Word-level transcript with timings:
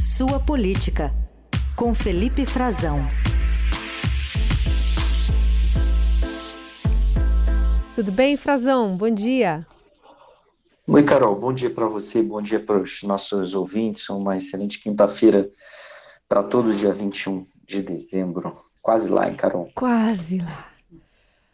Sua 0.00 0.38
Política, 0.38 1.12
com 1.74 1.92
Felipe 1.92 2.46
Frazão. 2.46 3.04
Tudo 7.96 8.12
bem, 8.12 8.36
Frazão? 8.36 8.96
Bom 8.96 9.10
dia. 9.10 9.66
Oi, 10.86 11.02
Carol. 11.02 11.34
Bom 11.34 11.52
dia 11.52 11.68
para 11.68 11.88
você, 11.88 12.22
bom 12.22 12.40
dia 12.40 12.60
para 12.60 12.78
os 12.78 13.02
nossos 13.02 13.56
ouvintes. 13.56 14.08
Uma 14.08 14.36
excelente 14.36 14.78
quinta-feira 14.78 15.50
para 16.28 16.44
todos, 16.44 16.78
dia 16.78 16.92
21 16.92 17.44
de 17.66 17.82
dezembro. 17.82 18.56
Quase 18.80 19.10
lá, 19.10 19.28
hein, 19.28 19.34
Carol? 19.34 19.68
Quase 19.74 20.38
lá. 20.38 20.70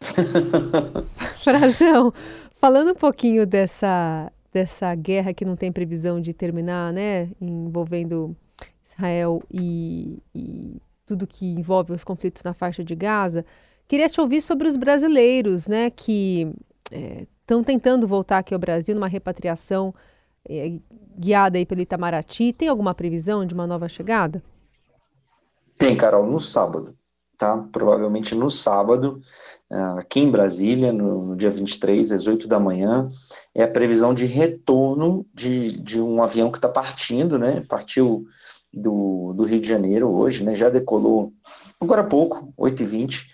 Frazão, 1.42 2.12
falando 2.60 2.90
um 2.90 2.94
pouquinho 2.94 3.46
dessa, 3.46 4.30
dessa 4.52 4.94
guerra 4.94 5.34
que 5.34 5.44
não 5.44 5.56
tem 5.56 5.72
previsão 5.72 6.20
de 6.20 6.32
terminar, 6.32 6.92
né, 6.92 7.28
envolvendo 7.40 8.36
Israel 8.94 9.42
e, 9.50 10.18
e 10.34 10.80
tudo 11.06 11.26
que 11.26 11.46
envolve 11.46 11.92
os 11.92 12.04
conflitos 12.04 12.42
na 12.42 12.54
faixa 12.54 12.82
de 12.82 12.94
Gaza, 12.94 13.44
queria 13.86 14.08
te 14.08 14.20
ouvir 14.20 14.40
sobre 14.40 14.68
os 14.68 14.76
brasileiros, 14.76 15.66
né, 15.66 15.90
que 15.90 16.50
estão 17.40 17.60
é, 17.60 17.64
tentando 17.64 18.06
voltar 18.06 18.38
aqui 18.38 18.54
ao 18.54 18.60
Brasil 18.60 18.94
numa 18.94 19.08
repatriação 19.08 19.94
é, 20.48 20.78
guiada 21.18 21.58
aí 21.58 21.66
pelo 21.66 21.80
Itamaraty. 21.80 22.52
Tem 22.52 22.68
alguma 22.68 22.94
previsão 22.94 23.44
de 23.44 23.52
uma 23.52 23.66
nova 23.66 23.88
chegada? 23.88 24.42
Tem, 25.76 25.96
Carol, 25.96 26.26
no 26.26 26.38
sábado 26.38 26.96
tá? 27.36 27.58
Provavelmente 27.72 28.34
no 28.34 28.48
sábado, 28.48 29.20
ah, 29.70 29.98
aqui 29.98 30.20
em 30.20 30.30
Brasília, 30.30 30.92
no, 30.92 31.26
no 31.26 31.36
dia 31.36 31.50
23, 31.50 32.12
às 32.12 32.26
8 32.26 32.46
da 32.46 32.58
manhã, 32.58 33.08
é 33.54 33.62
a 33.62 33.68
previsão 33.68 34.14
de 34.14 34.26
retorno 34.26 35.26
de, 35.34 35.78
de 35.80 36.00
um 36.00 36.22
avião 36.22 36.50
que 36.50 36.58
está 36.58 36.68
partindo, 36.68 37.38
né? 37.38 37.64
Partiu 37.68 38.24
do, 38.76 39.32
do 39.34 39.44
Rio 39.44 39.60
de 39.60 39.68
Janeiro 39.68 40.10
hoje, 40.10 40.44
né? 40.44 40.54
Já 40.54 40.70
decolou 40.70 41.32
agora 41.80 42.02
há 42.02 42.06
pouco, 42.06 42.52
8h20, 42.58 43.24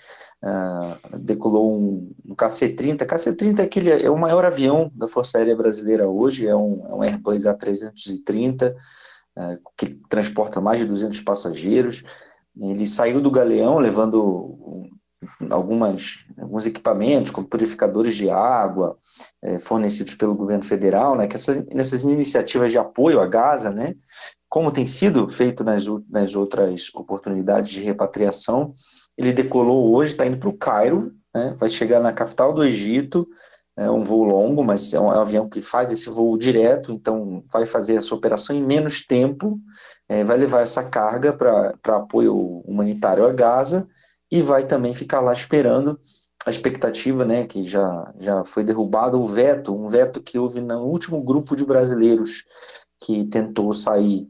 uh, 0.45 1.19
decolou 1.19 1.77
um, 1.79 2.13
um 2.27 2.35
KC-30. 2.35 3.07
KC-30 3.07 3.59
é, 3.59 3.63
aquele, 3.63 3.91
é 3.91 4.11
o 4.11 4.19
maior 4.19 4.45
avião 4.45 4.91
da 4.95 5.07
Força 5.07 5.39
Aérea 5.39 5.57
Brasileira 5.57 6.09
hoje, 6.09 6.47
é 6.47 6.55
um, 6.55 6.87
é 6.89 6.95
um 6.95 7.03
Airbus 7.03 7.45
A330, 7.45 8.73
uh, 8.73 9.59
que 9.77 9.87
transporta 10.09 10.61
mais 10.61 10.81
de 10.81 10.87
200 10.87 11.21
passageiros, 11.21 12.03
ele 12.59 12.87
saiu 12.87 13.21
do 13.21 13.31
galeão 13.31 13.79
levando 13.79 14.91
algumas, 15.51 16.27
alguns 16.39 16.67
equipamentos, 16.67 17.31
como 17.31 17.47
purificadores 17.47 18.17
de 18.17 18.29
água, 18.29 18.99
é, 19.43 19.59
fornecidos 19.59 20.15
pelo 20.15 20.35
governo 20.35 20.65
federal, 20.65 21.17
né, 21.17 21.27
que 21.27 21.37
essa, 21.37 21.65
nessas 21.73 22.03
iniciativas 22.03 22.71
de 22.71 22.79
apoio 22.79 23.21
à 23.21 23.27
Gaza, 23.27 23.71
né, 23.71 23.95
como 24.51 24.73
tem 24.73 24.85
sido 24.85 25.29
feito 25.29 25.63
nas, 25.63 25.85
nas 26.09 26.35
outras 26.35 26.91
oportunidades 26.93 27.71
de 27.71 27.81
repatriação, 27.81 28.75
ele 29.17 29.33
decolou 29.33 29.95
hoje, 29.95 30.11
está 30.11 30.27
indo 30.27 30.39
para 30.39 30.49
o 30.49 30.59
Cairo, 30.59 31.15
né, 31.33 31.55
vai 31.57 31.69
chegar 31.69 32.01
na 32.01 32.13
capital 32.13 32.53
do 32.53 32.65
Egito, 32.65 33.29
é 33.77 33.89
um 33.89 34.03
voo 34.03 34.25
longo, 34.25 34.65
mas 34.65 34.93
é 34.93 34.99
um, 35.01 35.13
é 35.13 35.19
um 35.19 35.21
avião 35.21 35.49
que 35.49 35.61
faz 35.61 35.93
esse 35.93 36.11
voo 36.11 36.37
direto, 36.37 36.91
então 36.91 37.45
vai 37.51 37.65
fazer 37.65 37.95
essa 37.95 38.13
operação 38.13 38.55
em 38.57 38.63
menos 38.63 39.07
tempo, 39.07 39.57
é, 40.09 40.25
vai 40.25 40.37
levar 40.37 40.63
essa 40.63 40.83
carga 40.83 41.33
para 41.33 41.97
apoio 41.97 42.37
humanitário 42.67 43.25
a 43.25 43.33
Gaza 43.33 43.89
e 44.29 44.43
vai 44.43 44.67
também 44.67 44.93
ficar 44.93 45.21
lá 45.21 45.33
esperando 45.33 45.99
a 46.45 46.51
expectativa, 46.51 47.25
né, 47.25 47.47
que 47.47 47.65
já, 47.65 48.13
já 48.19 48.43
foi 48.43 48.65
derrubado 48.65 49.21
o 49.21 49.25
veto, 49.25 49.73
um 49.73 49.87
veto 49.87 50.21
que 50.21 50.39
houve 50.39 50.61
no 50.61 50.81
último 50.81 51.23
grupo 51.23 51.55
de 51.55 51.65
brasileiros 51.65 52.45
que 52.99 53.25
tentou 53.25 53.73
sair 53.73 54.29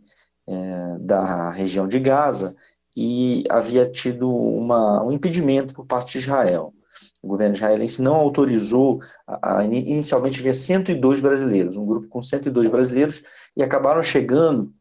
é, 0.51 0.99
da 0.99 1.51
região 1.51 1.87
de 1.87 2.01
Gaza 2.01 2.57
e 2.97 3.45
havia 3.49 3.89
tido 3.89 4.29
uma, 4.29 5.01
um 5.05 5.13
impedimento 5.13 5.73
por 5.73 5.87
parte 5.87 6.13
de 6.13 6.19
Israel. 6.19 6.75
O 7.23 7.29
governo 7.29 7.55
israelense 7.55 8.03
não 8.03 8.17
autorizou, 8.17 9.01
a, 9.25 9.59
a, 9.59 9.65
inicialmente 9.65 10.41
havia 10.41 10.53
102 10.53 11.21
brasileiros, 11.21 11.77
um 11.77 11.87
grupo 11.87 12.09
com 12.09 12.21
102 12.21 12.67
brasileiros, 12.67 13.23
e 13.57 13.63
acabaram 13.63 14.03
chegando 14.03 14.73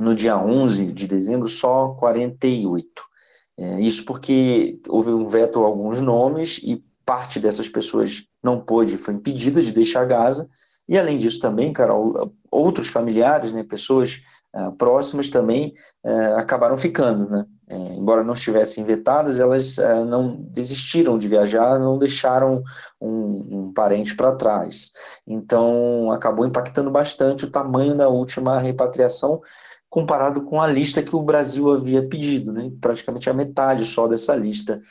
no 0.00 0.14
dia 0.14 0.38
11 0.38 0.86
de 0.92 1.06
dezembro 1.06 1.48
só 1.48 1.88
48. 1.88 2.88
É, 3.58 3.80
isso 3.80 4.06
porque 4.06 4.80
houve 4.88 5.10
um 5.10 5.26
veto 5.26 5.62
a 5.62 5.66
alguns 5.66 6.00
nomes 6.00 6.58
e 6.58 6.82
parte 7.04 7.38
dessas 7.38 7.68
pessoas 7.68 8.26
não 8.42 8.58
pôde, 8.58 8.96
foi 8.96 9.12
impedida 9.12 9.62
de 9.62 9.70
deixar 9.70 10.06
Gaza, 10.06 10.48
e 10.88 10.98
além 10.98 11.18
disso 11.18 11.40
também, 11.40 11.72
Carol, 11.72 12.32
outros 12.50 12.88
familiares, 12.88 13.52
né, 13.52 13.62
pessoas 13.62 14.22
uh, 14.54 14.72
próximas 14.72 15.28
também 15.28 15.74
uh, 16.04 16.36
acabaram 16.36 16.76
ficando, 16.76 17.28
né? 17.28 17.44
É, 17.66 17.76
embora 17.94 18.22
não 18.22 18.34
estivessem 18.34 18.84
vetadas, 18.84 19.38
elas 19.38 19.78
uh, 19.78 20.04
não 20.04 20.36
desistiram 20.50 21.18
de 21.18 21.26
viajar, 21.26 21.78
não 21.78 21.98
deixaram 21.98 22.62
um, 23.00 23.68
um 23.68 23.72
parente 23.72 24.14
para 24.14 24.36
trás. 24.36 24.92
Então, 25.26 26.12
acabou 26.12 26.46
impactando 26.46 26.90
bastante 26.90 27.46
o 27.46 27.50
tamanho 27.50 27.96
da 27.96 28.08
última 28.08 28.60
repatriação 28.60 29.40
comparado 29.88 30.42
com 30.42 30.60
a 30.60 30.66
lista 30.66 31.02
que 31.02 31.16
o 31.16 31.22
Brasil 31.22 31.72
havia 31.72 32.06
pedido, 32.06 32.52
né? 32.52 32.70
Praticamente 32.80 33.30
a 33.30 33.34
metade 33.34 33.84
só 33.84 34.06
dessa 34.08 34.34
lista 34.34 34.82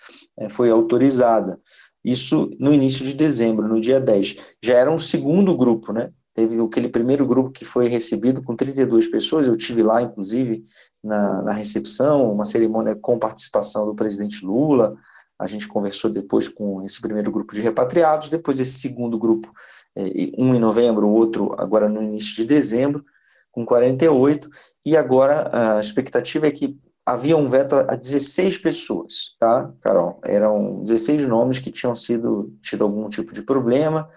foi 0.50 0.72
autorizada. 0.72 1.60
Isso 2.04 2.50
no 2.60 2.74
início 2.74 3.06
de 3.06 3.14
dezembro, 3.14 3.68
no 3.68 3.80
dia 3.80 4.00
10. 4.00 4.56
Já 4.64 4.76
era 4.76 4.92
um 4.92 5.00
segundo 5.00 5.56
grupo, 5.56 5.94
né? 5.94 6.10
Teve 6.34 6.60
aquele 6.60 6.90
primeiro 6.90 7.28
grupo 7.28 7.52
que 7.52 7.64
foi 7.64 7.88
recebido 7.88 8.42
com 8.42 8.56
32 8.56 9.08
pessoas, 9.08 9.46
eu 9.46 9.56
tive 9.56 9.84
lá, 9.84 10.02
inclusive, 10.02 10.64
na, 11.04 11.44
na 11.44 11.52
recepção, 11.52 12.32
uma 12.32 12.44
cerimônia 12.44 12.96
com 12.96 13.20
participação 13.20 13.86
do 13.86 13.94
presidente 13.94 14.44
Lula. 14.44 14.96
A 15.38 15.46
gente 15.46 15.68
conversou 15.68 16.10
depois 16.10 16.48
com 16.48 16.82
esse 16.82 17.00
primeiro 17.00 17.32
grupo 17.32 17.54
de 17.54 17.62
repatriados, 17.62 18.30
depois 18.30 18.60
esse 18.60 18.80
segundo 18.80 19.18
grupo, 19.18 19.52
é, 19.96 20.02
um 20.38 20.56
em 20.56 20.60
novembro, 20.60 21.08
o 21.08 21.14
outro 21.14 21.54
agora 21.58 21.88
no 21.88 22.02
início 22.02 22.36
de 22.36 22.46
dezembro, 22.46 23.06
com 23.52 23.64
48, 23.64 24.50
e 24.84 24.98
agora 24.98 25.78
a 25.78 25.80
expectativa 25.80 26.48
é 26.48 26.52
que 26.52 26.76
havia 27.06 27.38
um 27.38 27.48
veto 27.48 27.76
a 27.76 27.96
16 27.96 28.58
pessoas, 28.58 29.36
tá, 29.40 29.72
Carol? 29.82 30.20
Eram 30.24 30.82
16 30.82 31.28
nomes 31.28 31.60
que 31.60 31.70
tinham 31.70 31.94
sido 31.94 32.52
tido 32.62 32.84
algum 32.84 33.08
tipo 33.10 33.34
de 33.34 33.44
problema 33.44 34.10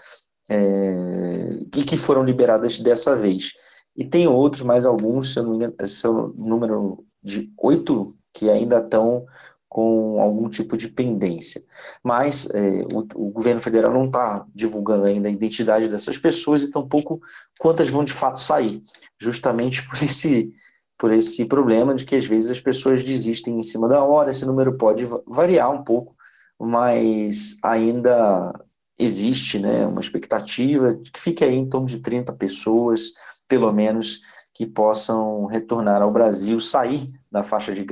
é, 0.49 1.61
e 1.77 1.85
que 1.85 1.97
foram 1.97 2.25
liberadas 2.25 2.79
dessa 2.79 3.15
vez. 3.15 3.53
E 3.97 4.05
tem 4.05 4.27
outros, 4.27 4.63
mais 4.63 4.85
alguns, 4.85 5.33
se 5.33 5.39
eu 5.39 5.43
não 5.45 5.51
me 5.51 5.57
engano, 5.57 5.75
o 5.77 6.49
número 6.49 7.05
de 7.23 7.51
oito 7.59 8.15
que 8.33 8.51
ainda 8.51 8.79
estão 8.79 9.25
com 9.69 10.21
algum 10.21 10.49
tipo 10.49 10.77
de 10.77 10.89
pendência. 10.89 11.63
Mas 12.03 12.49
é, 12.51 12.83
o, 12.93 13.07
o, 13.15 13.31
governo 13.31 13.61
federal 13.61 13.93
não 13.93 14.07
está 14.07 14.47
divulgando 14.55 15.05
ainda 15.05 15.29
a 15.29 15.33
identidade 15.33 15.89
dessas 15.89 16.17
pessoas 16.17 16.63
e 16.63 16.71
tampouco 16.71 17.21
quantas 17.59 17.89
vão 17.89 18.05
de 18.05 18.13
fato 18.13 18.41
sair, 18.41 18.83
justamente 19.19 19.87
por 19.87 20.03
esse 20.03 20.53
por 20.99 21.13
esse 21.13 21.45
problema 21.45 21.95
de 21.95 22.07
que 22.07 22.17
às 22.17 22.25
vezes 22.25 22.51
as 22.51 22.59
pessoas 22.59 23.05
desistem 23.05 23.59
em 23.59 23.63
cima 23.63 23.87
da 23.87 24.03
hora, 24.03 24.31
esse 24.31 24.47
número 24.47 24.79
pode 24.79 25.05
variar 25.27 25.71
um 25.71 25.85
pouco, 25.85 26.17
mas 26.59 27.59
ainda 27.63 28.51
existe 28.99 29.59
né, 29.59 29.87
uma 29.87 30.01
expectativa 30.01 30.99
que 31.13 31.21
fique 31.21 31.45
aí 31.45 31.55
em 31.55 31.69
torno 31.69 31.87
de 31.87 31.99
30 31.99 32.33
pessoas, 32.35 33.13
pelo 33.47 33.73
menos, 33.73 34.21
que 34.55 34.65
possam 34.65 35.45
retornar 35.45 36.01
ao 36.01 36.11
Brasil, 36.11 36.59
sair 36.59 37.13
da 37.31 37.43
faixa 37.43 37.75
de, 37.75 37.85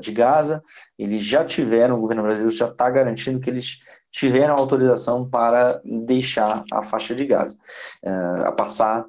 de 0.00 0.12
Gaza. 0.12 0.60
Eles 0.98 1.22
já 1.22 1.44
tiveram, 1.44 1.96
o 1.96 2.00
governo 2.00 2.24
brasileiro 2.24 2.54
já 2.54 2.66
está 2.66 2.90
garantindo 2.90 3.38
que 3.38 3.48
eles 3.48 3.78
tiveram 4.10 4.56
autorização 4.56 5.28
para 5.28 5.80
deixar 5.84 6.64
a 6.72 6.82
faixa 6.82 7.14
de 7.14 7.24
Gaza, 7.24 7.56
uh, 8.04 8.46
a 8.46 8.50
passar 8.50 9.06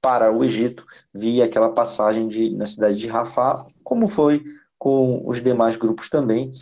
para 0.00 0.32
o 0.32 0.44
Egito 0.44 0.86
via 1.12 1.44
aquela 1.44 1.70
passagem 1.70 2.28
de, 2.28 2.54
na 2.54 2.64
cidade 2.64 2.96
de 2.96 3.08
Rafah, 3.08 3.66
como 3.82 4.06
foi 4.06 4.42
com 4.78 5.28
os 5.28 5.42
demais 5.42 5.76
grupos 5.76 6.08
também. 6.08 6.52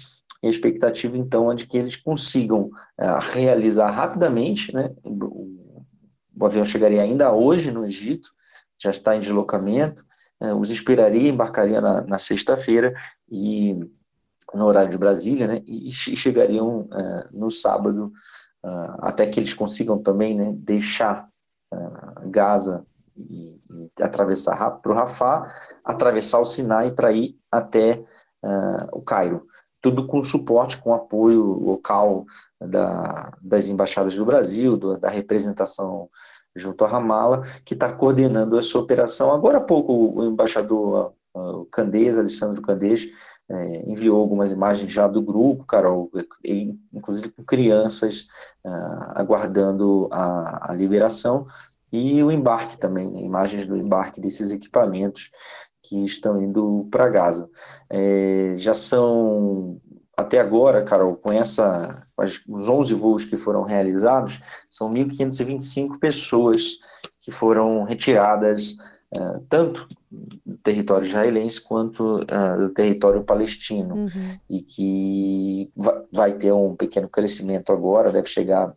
E 0.43 0.47
a 0.47 0.51
expectativa, 0.51 1.19
então, 1.19 1.51
é 1.51 1.55
de 1.55 1.67
que 1.67 1.77
eles 1.77 1.97
consigam 1.97 2.71
é, 2.99 3.07
realizar 3.33 3.91
rapidamente, 3.91 4.73
né? 4.73 4.93
O, 5.03 5.85
o, 6.37 6.47
avião 6.47 6.65
chegaria 6.65 7.03
ainda 7.03 7.33
hoje 7.33 7.73
no 7.73 7.85
Egito, 7.85 8.31
já 8.81 8.91
está 8.91 9.17
em 9.17 9.21
deslocamento, 9.21 10.05
é, 10.41 10.55
os 10.55 10.71
esperaria, 10.71 11.29
embarcaria 11.29 11.81
na, 11.81 12.03
na 12.03 12.19
sexta-feira 12.19 12.95
e 13.29 13.77
no 14.55 14.65
horário 14.65 14.91
de 14.91 14.99
Brasília, 14.99 15.47
né? 15.47 15.63
E, 15.67 15.89
e 15.89 15.93
chegariam 15.93 16.89
é, 16.93 17.29
no 17.33 17.51
sábado, 17.51 18.13
até 18.99 19.25
que 19.25 19.39
eles 19.39 19.55
consigam 19.55 20.03
também, 20.03 20.35
né? 20.35 20.53
Deixar 20.57 21.29
Gaza 22.27 22.85
e, 23.19 23.61
e 23.71 24.03
atravessar 24.03 24.71
para 24.81 24.93
o 24.93 24.95
Rafah, 24.95 25.53
atravessar 25.85 26.41
o 26.41 26.45
Sinai 26.45 26.91
para 26.93 27.13
ir 27.13 27.37
até 27.51 28.05
uh, 28.43 28.89
o 28.93 29.03
Cairo. 29.03 29.47
Tudo 29.89 30.07
com 30.07 30.23
suporte, 30.23 30.79
com 30.79 30.93
apoio 30.93 31.43
local 31.43 32.27
da, 32.61 33.33
das 33.41 33.69
embaixadas 33.69 34.15
do 34.15 34.25
Brasil, 34.25 34.77
do, 34.77 34.99
da 34.99 35.09
representação 35.09 36.09
junto 36.55 36.85
à 36.85 36.89
Ramala, 36.89 37.43
que 37.65 37.75
está 37.75 37.93
coordenando 37.93 38.59
essa 38.59 38.79
operação. 38.79 39.33
Agora 39.33 39.59
há 39.59 39.61
pouco 39.61 39.93
o 39.93 40.25
embaixador 40.27 41.15
Candês, 41.71 42.19
Alessandro 42.19 42.61
Candês, 42.61 43.07
é, 43.51 43.91
enviou 43.91 44.21
algumas 44.21 44.53
imagens 44.53 44.93
já 44.93 45.07
do 45.07 45.23
grupo, 45.23 45.65
Carol, 45.65 46.11
inclusive 46.93 47.31
com 47.31 47.43
crianças 47.43 48.27
uh, 48.65 49.15
aguardando 49.15 50.09
a, 50.11 50.71
a, 50.71 50.75
liberação, 50.75 51.47
e 51.91 52.23
o 52.23 52.31
embarque 52.31 52.77
também, 52.77 53.25
imagens 53.25 53.65
do 53.65 53.75
embarque 53.75 54.21
desses 54.21 54.51
equipamentos 54.51 55.31
que 55.83 56.05
estão 56.05 56.43
indo 56.43 56.87
para 56.91 57.09
Gaza. 57.09 57.49
É, 57.89 58.55
já 58.57 58.75
são, 58.75 59.81
até 60.17 60.41
agora, 60.41 60.83
Carol, 60.83 61.17
com 61.17 61.33
essa, 61.33 62.07
os 62.47 62.69
11 62.69 62.95
voos 62.95 63.25
que 63.25 63.37
foram 63.37 63.63
realizados, 63.63 64.41
são 64.69 64.93
1.525 64.93 65.99
pessoas 65.99 66.79
que 67.21 67.31
foram 67.31 67.85
retiradas 67.85 68.77
uh, 69.17 69.41
tanto 69.49 69.87
do 70.11 70.57
território 70.59 71.07
israelense 71.07 71.61
quanto 71.61 72.23
uh, 72.23 72.59
do 72.59 72.71
território 72.71 73.23
palestino, 73.23 73.97
uhum. 73.97 74.39
e 74.49 74.63
que 74.63 75.71
vai 76.13 76.33
ter 76.33 76.53
um 76.53 76.75
pequeno 76.75 77.09
crescimento 77.09 77.73
agora, 77.73 78.11
deve 78.11 78.29
chegar 78.29 78.75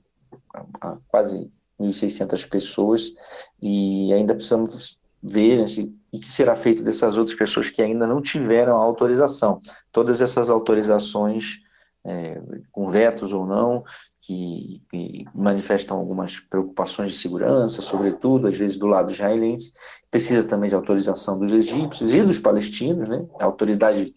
a, 0.54 0.66
a 0.82 0.98
quase 1.08 1.50
1.600 1.80 2.48
pessoas, 2.50 3.14
e 3.62 4.14
ainda 4.14 4.36
precisamos 4.36 5.00
ver 5.22 5.62
assim, 5.62 5.98
o 6.12 6.20
que 6.20 6.30
será 6.30 6.56
feito 6.56 6.84
dessas 6.84 7.18
outras 7.18 7.38
pessoas 7.38 7.70
que 7.70 7.82
ainda 7.82 8.06
não 8.08 8.22
tiveram 8.22 8.76
a 8.78 8.84
autorização. 8.84 9.60
Todas 9.92 10.22
essas 10.22 10.50
autorizações 10.50 11.60
é, 12.04 12.42
com 12.72 12.90
vetos 12.90 13.32
ou 13.32 13.46
não, 13.46 13.84
que, 14.20 14.82
que, 14.90 15.26
manifestam 15.34 15.98
algumas 15.98 16.40
preocupações 16.40 17.12
de 17.12 17.18
segurança, 17.18 17.82
sobretudo, 17.82 18.48
às 18.48 18.58
vezes, 18.58 18.78
do 18.78 18.88
lado 18.88 19.12
israelense. 19.12 19.74
Precisa 20.10 20.44
também 20.44 20.70
de 20.70 20.76
autorização 20.76 21.40
dos 21.40 21.52
egípcios 21.52 22.14
e 22.14 22.24
dos 22.24 22.40
palestinos, 22.40 23.08
né? 23.08 23.26
A 23.40 23.46
autoridade 23.46 24.14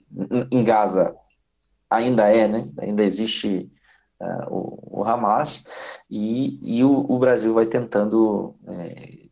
em 0.51 0.65
Gaza 0.65 1.15
ainda 1.89 2.29
é, 2.29 2.49
né? 2.49 2.69
Ainda 2.79 3.05
existe 3.05 3.71
uh, 4.21 4.55
o, 4.55 5.01
o, 5.01 5.05
Hamas, 5.05 5.65
e, 6.11 6.59
e 6.63 6.85
o, 6.85 7.07
o, 7.09 7.19
Brasil 7.19 7.53
vai 7.55 7.67
tentando 7.67 8.55
é, 8.67 9.24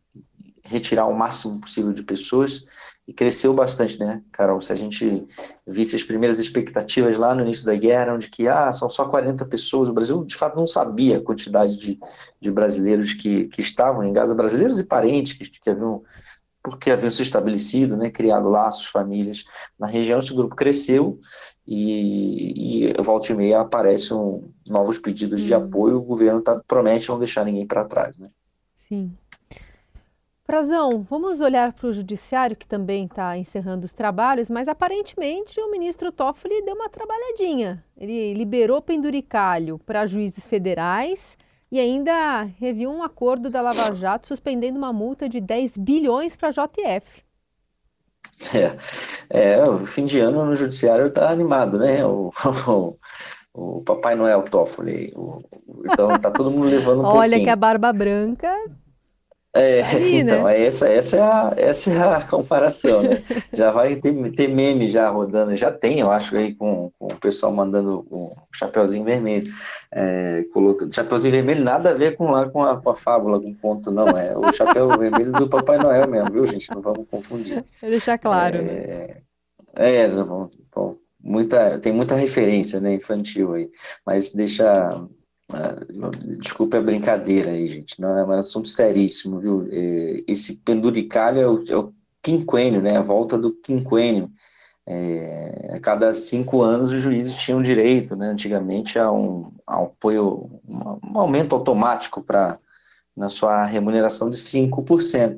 retirar 0.63 1.05
o 1.05 1.13
máximo 1.13 1.59
possível 1.59 1.91
de 1.91 2.03
pessoas 2.03 2.65
e 3.07 3.13
cresceu 3.13 3.53
bastante, 3.53 3.99
né, 3.99 4.21
Carol? 4.31 4.61
Se 4.61 4.71
a 4.71 4.75
gente 4.75 5.25
visse 5.67 5.95
as 5.95 6.03
primeiras 6.03 6.39
expectativas 6.39 7.17
lá 7.17 7.35
no 7.35 7.41
início 7.41 7.65
da 7.65 7.75
guerra, 7.75 8.13
onde 8.13 8.29
que, 8.29 8.47
ah, 8.47 8.71
são 8.71 8.89
só 8.89 9.05
40 9.05 9.45
pessoas, 9.45 9.89
o 9.89 9.93
Brasil 9.93 10.23
de 10.23 10.35
fato 10.35 10.55
não 10.55 10.65
sabia 10.65 11.17
a 11.17 11.21
quantidade 11.21 11.75
de, 11.77 11.99
de 12.39 12.51
brasileiros 12.51 13.13
que, 13.13 13.47
que 13.47 13.61
estavam 13.61 14.03
em 14.03 14.13
Gaza, 14.13 14.33
brasileiros 14.33 14.79
e 14.79 14.85
parentes 14.85 15.33
que, 15.33 15.49
que 15.49 15.69
haviam, 15.69 16.01
porque 16.63 16.91
haviam 16.91 17.11
se 17.11 17.23
estabelecido, 17.23 17.97
né, 17.97 18.09
criado 18.09 18.47
laços, 18.47 18.85
famílias 18.85 19.43
na 19.77 19.85
região, 19.85 20.19
esse 20.19 20.33
grupo 20.33 20.55
cresceu 20.55 21.19
e, 21.67 22.87
e 22.87 23.03
volta 23.03 23.33
e 23.33 23.35
meia 23.35 23.59
aparecem 23.59 24.17
novos 24.65 24.97
pedidos 24.97 25.41
de 25.41 25.53
apoio, 25.53 25.97
o 25.97 26.03
governo 26.03 26.41
tá, 26.41 26.61
promete 26.65 27.09
não 27.09 27.19
deixar 27.19 27.43
ninguém 27.43 27.67
para 27.67 27.83
trás, 27.83 28.17
né? 28.17 28.29
Sim. 28.75 29.11
Frazão, 30.45 31.05
vamos 31.09 31.39
olhar 31.39 31.71
para 31.71 31.87
o 31.87 31.93
judiciário 31.93 32.57
que 32.57 32.67
também 32.67 33.05
está 33.05 33.37
encerrando 33.37 33.85
os 33.85 33.93
trabalhos, 33.93 34.49
mas 34.49 34.67
aparentemente 34.67 35.57
o 35.61 35.71
ministro 35.71 36.11
Toffoli 36.11 36.61
deu 36.65 36.75
uma 36.75 36.89
trabalhadinha. 36.89 37.81
Ele 37.95 38.33
liberou 38.33 38.81
penduricalho 38.81 39.79
para 39.85 40.05
juízes 40.05 40.45
federais 40.45 41.37
e 41.71 41.79
ainda 41.79 42.43
reviu 42.59 42.91
um 42.91 43.01
acordo 43.01 43.49
da 43.49 43.61
Lava 43.61 43.95
Jato 43.95 44.27
suspendendo 44.27 44.77
uma 44.77 44.91
multa 44.91 45.29
de 45.29 45.39
10 45.39 45.77
bilhões 45.77 46.35
para 46.35 46.49
a 46.49 46.51
JF. 46.51 47.23
É, 49.29 49.53
é, 49.53 49.63
o 49.63 49.77
fim 49.77 50.03
de 50.03 50.19
ano 50.19 50.45
no 50.45 50.55
judiciário 50.55 51.05
está 51.05 51.29
animado, 51.29 51.77
né? 51.77 52.05
O, 52.05 52.33
o, 52.67 52.97
o, 53.53 53.81
Papai 53.81 54.13
Noel 54.15 54.43
Toffoli. 54.43 55.13
O, 55.15 55.41
então 55.85 56.19
tá 56.19 56.29
todo 56.29 56.51
mundo 56.51 56.67
levando 56.67 56.99
um 56.99 57.05
Olha 57.07 57.21
pouquinho. 57.21 57.43
que 57.45 57.49
a 57.49 57.55
barba 57.55 57.93
branca 57.93 58.53
é, 59.55 59.83
Aí, 59.83 60.15
então, 60.21 60.45
né? 60.45 60.65
essa, 60.65 60.87
essa, 60.87 61.17
é 61.17 61.21
a, 61.21 61.53
essa 61.55 61.91
é 61.91 61.99
a 61.99 62.21
comparação, 62.27 63.03
né? 63.03 63.23
Já 63.53 63.71
vai 63.71 63.95
ter, 63.95 64.13
ter 64.31 64.47
meme 64.47 64.89
já 64.89 65.09
rodando, 65.09 65.55
já 65.55 65.71
tem, 65.71 65.99
eu 65.99 66.11
acho, 66.11 66.35
aí 66.35 66.55
com, 66.55 66.91
com 66.97 67.05
o 67.05 67.19
pessoal 67.19 67.51
mandando 67.51 68.05
o 68.09 68.35
chapeuzinho 68.51 69.03
vermelho. 69.03 69.51
É, 69.91 70.43
colocando, 70.51 70.93
chapeuzinho 70.93 71.33
vermelho 71.33 71.63
nada 71.63 71.91
a 71.91 71.93
ver 71.93 72.17
com 72.17 72.31
lá 72.31 72.49
com 72.49 72.63
a, 72.63 72.81
com 72.81 72.89
a 72.89 72.95
fábula, 72.95 73.39
com 73.39 73.53
ponto, 73.53 73.91
não. 73.91 74.07
É 74.07 74.35
o 74.35 74.51
chapéu 74.51 74.89
vermelho 74.97 75.31
do 75.31 75.47
Papai 75.47 75.77
Noel 75.77 76.07
mesmo, 76.07 76.31
viu, 76.31 76.45
gente? 76.45 76.71
Não 76.71 76.81
vamos 76.81 77.07
confundir. 77.09 77.63
Deixar 77.81 78.17
claro, 78.17 78.57
é, 78.57 78.61
né? 78.61 79.17
É, 79.75 80.07
bom, 80.07 80.49
bom, 80.73 80.97
muita, 81.23 81.79
tem 81.79 81.93
muita 81.93 82.15
referência 82.15 82.79
né, 82.79 82.95
infantil 82.95 83.53
aí, 83.53 83.69
mas 84.05 84.31
deixa 84.31 85.07
desculpa 86.39 86.77
a 86.77 86.81
brincadeira 86.81 87.51
aí, 87.51 87.67
gente, 87.67 87.99
não 87.99 88.17
é 88.17 88.25
um 88.25 88.31
assunto 88.31 88.67
seríssimo, 88.69 89.39
viu? 89.39 89.67
É, 89.71 90.23
esse 90.27 90.57
penduricalho 90.57 91.39
é 91.39 91.47
o, 91.47 91.63
é 91.69 91.75
o 91.75 91.93
quinquênio, 92.21 92.81
né? 92.81 92.97
A 92.97 93.01
volta 93.01 93.37
do 93.37 93.51
quinquênio. 93.51 94.31
É, 94.85 95.71
a 95.75 95.79
cada 95.79 96.13
cinco 96.13 96.61
anos 96.61 96.91
os 96.91 97.01
juízes 97.01 97.35
tinham 97.35 97.61
direito, 97.61 98.17
né, 98.17 98.27
antigamente, 98.27 98.99
a 98.99 99.09
um, 99.09 99.53
a 99.65 99.79
um 99.79 99.85
apoio, 99.85 100.49
um, 100.67 101.17
aumento 101.17 101.55
automático 101.55 102.21
para 102.21 102.59
na 103.15 103.29
sua 103.29 103.63
remuneração 103.63 104.29
de 104.29 104.35
5%. 104.35 105.37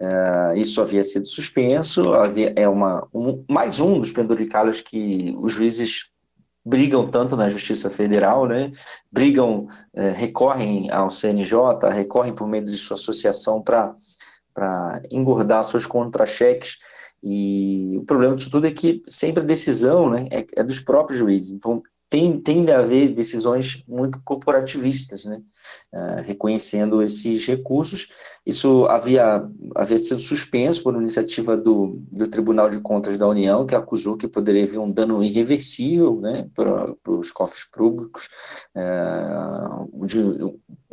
É, 0.00 0.58
isso 0.58 0.80
havia 0.80 1.04
sido 1.04 1.26
suspenso, 1.26 2.12
havia, 2.14 2.52
é 2.56 2.66
uma, 2.66 3.06
um, 3.14 3.44
mais 3.48 3.78
um 3.78 3.98
dos 3.98 4.10
penduricalhos 4.10 4.80
que 4.80 5.36
os 5.38 5.52
juízes 5.52 6.11
brigam 6.64 7.08
tanto 7.10 7.36
na 7.36 7.48
Justiça 7.48 7.90
Federal, 7.90 8.46
né? 8.46 8.70
brigam, 9.10 9.66
é, 9.94 10.10
recorrem 10.10 10.90
ao 10.90 11.10
CNJ, 11.10 11.56
recorrem 11.92 12.34
por 12.34 12.46
meio 12.46 12.64
de 12.64 12.76
sua 12.76 12.94
associação 12.94 13.60
para 13.62 13.94
engordar 15.10 15.64
seus 15.64 15.86
contra-cheques, 15.86 16.78
e 17.22 17.96
o 17.98 18.04
problema 18.04 18.34
disso 18.34 18.50
tudo 18.50 18.66
é 18.66 18.70
que 18.72 19.02
sempre 19.08 19.42
a 19.42 19.46
decisão 19.46 20.10
né, 20.10 20.26
é, 20.30 20.44
é 20.56 20.62
dos 20.62 20.80
próprios 20.80 21.18
juízes, 21.18 21.52
então 21.52 21.82
tem, 22.12 22.38
tende 22.38 22.70
a 22.70 22.80
haver 22.80 23.08
decisões 23.08 23.82
muito 23.88 24.20
corporativistas, 24.22 25.24
né, 25.24 25.40
uh, 25.94 26.22
reconhecendo 26.22 27.00
esses 27.00 27.46
recursos. 27.46 28.08
Isso 28.44 28.84
havia, 28.84 29.42
havia 29.74 29.96
sido 29.96 30.20
suspenso 30.20 30.82
por 30.82 30.94
iniciativa 30.94 31.56
do, 31.56 32.02
do 32.12 32.28
Tribunal 32.28 32.68
de 32.68 32.80
Contas 32.80 33.16
da 33.16 33.26
União, 33.26 33.64
que 33.64 33.74
acusou 33.74 34.18
que 34.18 34.28
poderia 34.28 34.62
haver 34.62 34.76
um 34.76 34.92
dano 34.92 35.24
irreversível 35.24 36.20
né, 36.20 36.46
para, 36.54 36.94
para 37.02 37.12
os 37.14 37.32
cofres 37.32 37.64
públicos. 37.64 38.28
Uh, 38.76 40.04
de 40.04 40.18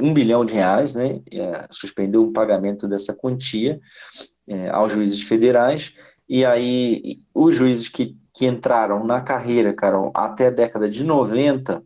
um 0.02 0.14
bilhão 0.14 0.46
de 0.46 0.54
reais, 0.54 0.94
né, 0.94 1.16
uh, 1.16 1.68
suspendeu 1.70 2.24
o 2.24 2.32
pagamento 2.32 2.88
dessa 2.88 3.14
quantia 3.14 3.78
aos 4.72 4.94
juízes 4.94 5.22
federais, 5.22 5.94
e 6.28 6.44
aí 6.44 7.20
os 7.36 7.54
juízes 7.54 7.88
que 7.88 8.18
que 8.40 8.46
entraram 8.46 9.04
na 9.04 9.20
carreira, 9.20 9.74
Carol, 9.74 10.14
até 10.16 10.48
a 10.48 10.50
década 10.50 10.90
de 10.90 11.04
90, 11.04 11.84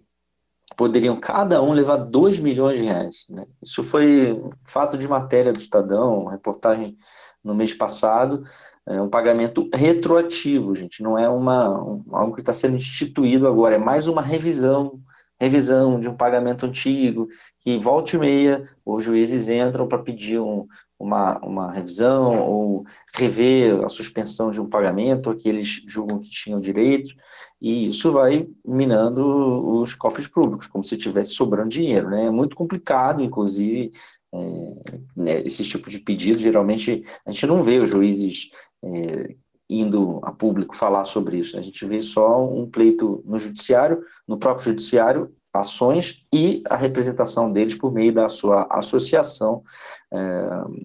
poderiam 0.78 1.20
cada 1.20 1.60
um 1.64 1.74
levar 1.74 1.98
2 1.98 2.40
milhões 2.40 2.78
de 2.78 2.84
reais. 2.84 3.26
Né? 3.28 3.44
Isso 3.60 3.84
foi 3.84 4.40
fato 4.64 4.96
de 4.96 5.08
matéria 5.08 5.52
do 5.52 5.58
Estadão, 5.58 6.26
reportagem 6.26 6.96
no 7.44 7.56
mês 7.56 7.74
passado, 7.74 8.44
é 8.86 9.02
um 9.02 9.10
pagamento 9.10 9.68
retroativo, 9.74 10.76
gente, 10.76 11.02
não 11.02 11.18
é 11.18 11.28
uma, 11.28 11.72
um, 11.72 12.04
algo 12.12 12.36
que 12.36 12.42
está 12.42 12.54
sendo 12.54 12.76
instituído 12.76 13.48
agora, 13.48 13.74
é 13.74 13.80
mais 13.80 14.08
uma 14.08 14.22
revisão, 14.22 15.00
revisão 15.40 16.00
de 16.00 16.08
um 16.08 16.16
pagamento 16.16 16.68
antigo, 16.68 17.30
que 17.62 17.80
volta 17.80 18.16
e 18.16 18.20
meia 18.20 18.70
os 18.86 19.04
juízes 19.04 19.50
entram 19.50 19.88
para 19.88 20.04
pedir 20.04 20.40
um, 20.40 20.68
uma, 21.04 21.38
uma 21.40 21.72
revisão 21.72 22.40
ou 22.40 22.86
rever 23.14 23.84
a 23.84 23.90
suspensão 23.90 24.50
de 24.50 24.62
um 24.62 24.70
pagamento 24.70 25.36
que 25.36 25.50
eles 25.50 25.84
julgam 25.86 26.20
que 26.20 26.30
tinham 26.30 26.62
direito, 26.62 27.14
e 27.62 27.88
isso 27.88 28.12
vai 28.12 28.48
minando 28.66 29.82
os 29.82 29.94
cofres 29.94 30.28
públicos, 30.28 30.66
como 30.66 30.84
se 30.84 30.98
tivesse 30.98 31.32
sobrando 31.32 31.70
dinheiro. 31.70 32.10
Né? 32.10 32.26
É 32.26 32.32
muito 32.32 32.56
complicado, 32.56 33.22
inclusive, 33.22 33.92
é, 34.34 34.40
né, 35.16 35.42
esse 35.42 35.64
tipo 35.64 35.90
de 35.90 36.00
pedido. 36.00 36.40
Geralmente, 36.40 37.04
a 37.26 37.32
gente 37.32 37.46
não 37.46 37.62
vê 37.62 37.80
os 37.80 37.90
juízes 37.90 38.50
é, 38.82 39.36
indo 39.70 40.20
a 40.24 40.32
público 40.32 40.76
falar 40.76 41.04
sobre 41.04 41.38
isso. 41.38 41.58
A 41.58 41.62
gente 41.62 41.86
vê 41.86 42.00
só 42.00 42.48
um 42.50 42.70
pleito 42.70 43.22
no 43.26 43.38
judiciário, 43.38 44.02
no 44.28 44.38
próprio 44.38 44.66
judiciário, 44.66 45.34
ações 45.54 46.26
e 46.34 46.64
a 46.68 46.76
representação 46.76 47.52
deles 47.52 47.76
por 47.76 47.94
meio 47.94 48.12
da 48.12 48.28
sua 48.28 48.68
associação, 48.72 49.64
é, 50.12 50.18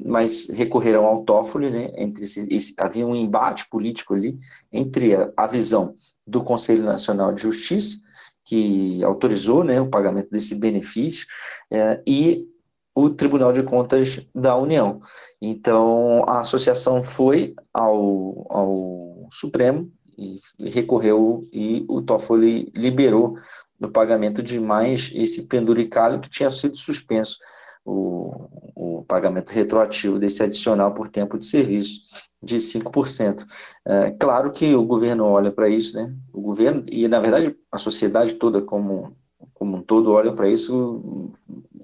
mas 0.04 0.48
recorreram 0.50 1.06
ao 1.06 1.24
Toffoli, 1.24 1.70
né, 1.70 1.90
entre 1.96 2.24
esse, 2.24 2.46
esse, 2.54 2.74
havia 2.78 3.06
um 3.06 3.16
embate 3.16 3.66
político 3.70 4.14
ali 4.14 4.36
entre 4.70 5.14
a, 5.14 5.32
a, 5.36 5.46
visão 5.46 5.94
do 6.26 6.42
Conselho 6.44 6.82
Nacional 6.82 7.32
de 7.32 7.42
Justiça, 7.42 7.96
que 8.44 9.02
autorizou 9.02 9.64
né, 9.64 9.80
o 9.80 9.88
pagamento 9.88 10.30
desse 10.30 10.54
benefício, 10.54 11.26
é, 11.70 12.02
e 12.06 12.46
o 12.94 13.08
Tribunal 13.08 13.52
de 13.52 13.62
Contas 13.62 14.20
da 14.34 14.56
União. 14.56 15.00
Então, 15.40 16.24
a 16.26 16.40
associação 16.40 17.02
foi 17.02 17.54
ao, 17.72 18.46
ao 18.50 19.28
Supremo 19.30 19.90
e, 20.18 20.40
recorreu 20.68 21.48
e 21.52 21.84
o 21.88 22.02
Toffoli 22.02 22.72
liberou 22.74 23.36
o 23.80 23.88
pagamento 23.88 24.42
de 24.42 24.58
mais 24.58 25.10
esse 25.14 25.46
penduricalho 25.46 26.20
que 26.20 26.28
tinha 26.28 26.50
sido 26.50 26.76
suspenso, 26.76 27.38
o, 27.84 28.48
o 28.74 29.04
pagamento 29.04 29.50
retroativo 29.50 30.18
desse 30.18 30.42
adicional 30.42 30.92
por 30.92 31.08
tempo 31.08 31.38
de 31.38 31.46
serviço 31.46 32.00
de 32.42 32.56
5%. 32.56 33.44
É, 33.86 34.10
claro 34.12 34.52
que 34.52 34.74
o 34.74 34.84
governo 34.84 35.24
olha 35.24 35.50
para 35.50 35.68
isso, 35.68 35.96
né? 35.96 36.14
O 36.32 36.40
governo, 36.40 36.82
e 36.90 37.08
na 37.08 37.18
verdade 37.18 37.56
a 37.70 37.78
sociedade 37.78 38.34
toda 38.34 38.62
como, 38.62 39.16
como 39.54 39.76
um 39.76 39.82
todo 39.82 40.12
olha 40.12 40.32
para 40.32 40.48
isso 40.48 41.32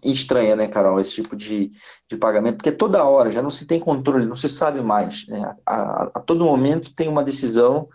estranha, 0.05 0.55
né, 0.57 0.67
Carol, 0.67 1.01
esse 1.01 1.15
tipo 1.15 1.37
de, 1.37 1.71
de 2.09 2.17
pagamento, 2.17 2.57
porque 2.57 2.73
toda 2.73 3.05
hora 3.05 3.31
já 3.31 3.41
não 3.41 3.51
se 3.51 3.67
tem 3.67 3.81
controle, 3.81 4.27
não 4.27 4.37
se 4.37 4.49
sabe 4.49 4.81
mais. 4.81 5.27
Né? 5.29 5.55
A, 5.65 6.05
a, 6.15 6.21
todo 6.21 6.45
momento 6.45 6.95
tem 6.95 7.09
uma 7.09 7.23
decisão 7.23 7.89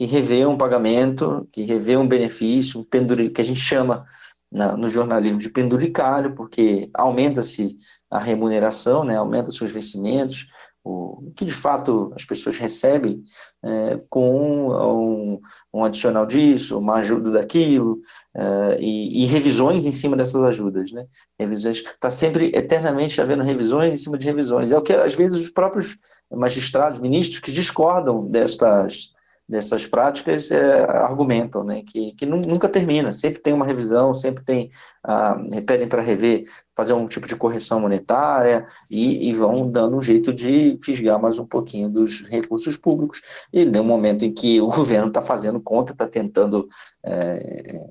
que 0.00 0.06
revê 0.06 0.46
um 0.46 0.56
pagamento, 0.56 1.46
que 1.52 1.62
revê 1.62 1.94
um 1.94 2.08
benefício, 2.08 2.80
um 2.80 2.82
penduri, 2.82 3.28
que 3.28 3.42
a 3.42 3.44
gente 3.44 3.60
chama 3.60 4.06
na, 4.50 4.74
no 4.74 4.88
jornalismo 4.88 5.36
de 5.36 5.50
penduricário, 5.50 6.34
porque 6.34 6.88
aumenta-se 6.94 7.76
a 8.10 8.18
remuneração, 8.18 9.04
né, 9.04 9.16
aumenta-se 9.16 9.62
os 9.62 9.70
vencimentos, 9.70 10.46
o 10.82 11.30
que 11.36 11.44
de 11.44 11.52
fato 11.52 12.10
as 12.16 12.24
pessoas 12.24 12.56
recebem 12.56 13.22
é, 13.62 14.00
com 14.08 14.70
um, 14.70 15.40
um, 15.74 15.84
adicional 15.84 16.24
disso, 16.24 16.78
uma 16.78 16.94
ajuda 16.94 17.32
daquilo, 17.32 18.00
é, 18.34 18.78
e, 18.80 19.22
e, 19.22 19.26
revisões 19.26 19.84
em 19.84 19.92
cima 19.92 20.16
dessas 20.16 20.42
ajudas. 20.42 20.92
Né? 20.92 21.04
Revisões, 21.38 21.76
está 21.76 22.08
sempre 22.08 22.50
eternamente 22.54 23.20
havendo 23.20 23.42
revisões 23.42 23.92
em 23.92 23.98
cima 23.98 24.16
de 24.16 24.24
revisões. 24.24 24.70
É 24.70 24.78
o 24.78 24.82
que 24.82 24.94
às 24.94 25.14
vezes 25.14 25.38
os 25.38 25.50
próprios 25.50 25.98
magistrados, 26.32 27.00
ministros 27.00 27.38
que 27.38 27.52
discordam 27.52 28.26
destas 28.26 29.10
dessas 29.50 29.84
práticas 29.84 30.48
é, 30.52 30.82
argumentam, 30.84 31.64
né, 31.64 31.82
que, 31.84 32.12
que 32.12 32.24
nunca 32.24 32.68
termina, 32.68 33.12
sempre 33.12 33.40
tem 33.40 33.52
uma 33.52 33.66
revisão, 33.66 34.14
sempre 34.14 34.44
tem, 34.44 34.70
ah, 35.02 35.36
pedem 35.66 35.88
para 35.88 36.00
rever, 36.00 36.44
fazer 36.76 36.92
um 36.92 37.04
tipo 37.06 37.26
de 37.26 37.34
correção 37.34 37.80
monetária 37.80 38.64
e, 38.88 39.28
e, 39.28 39.34
vão 39.34 39.68
dando 39.68 39.96
um 39.96 40.00
jeito 40.00 40.32
de 40.32 40.78
fisgar 40.80 41.20
mais 41.20 41.36
um 41.36 41.44
pouquinho 41.44 41.88
dos 41.88 42.20
recursos 42.20 42.76
públicos, 42.76 43.20
e 43.52 43.64
no 43.64 43.82
momento 43.82 44.24
em 44.24 44.32
que 44.32 44.60
o 44.60 44.68
governo 44.70 45.08
está 45.08 45.20
fazendo 45.20 45.60
conta, 45.60 45.92
está 45.92 46.06
tentando 46.06 46.68
é, 47.04 47.90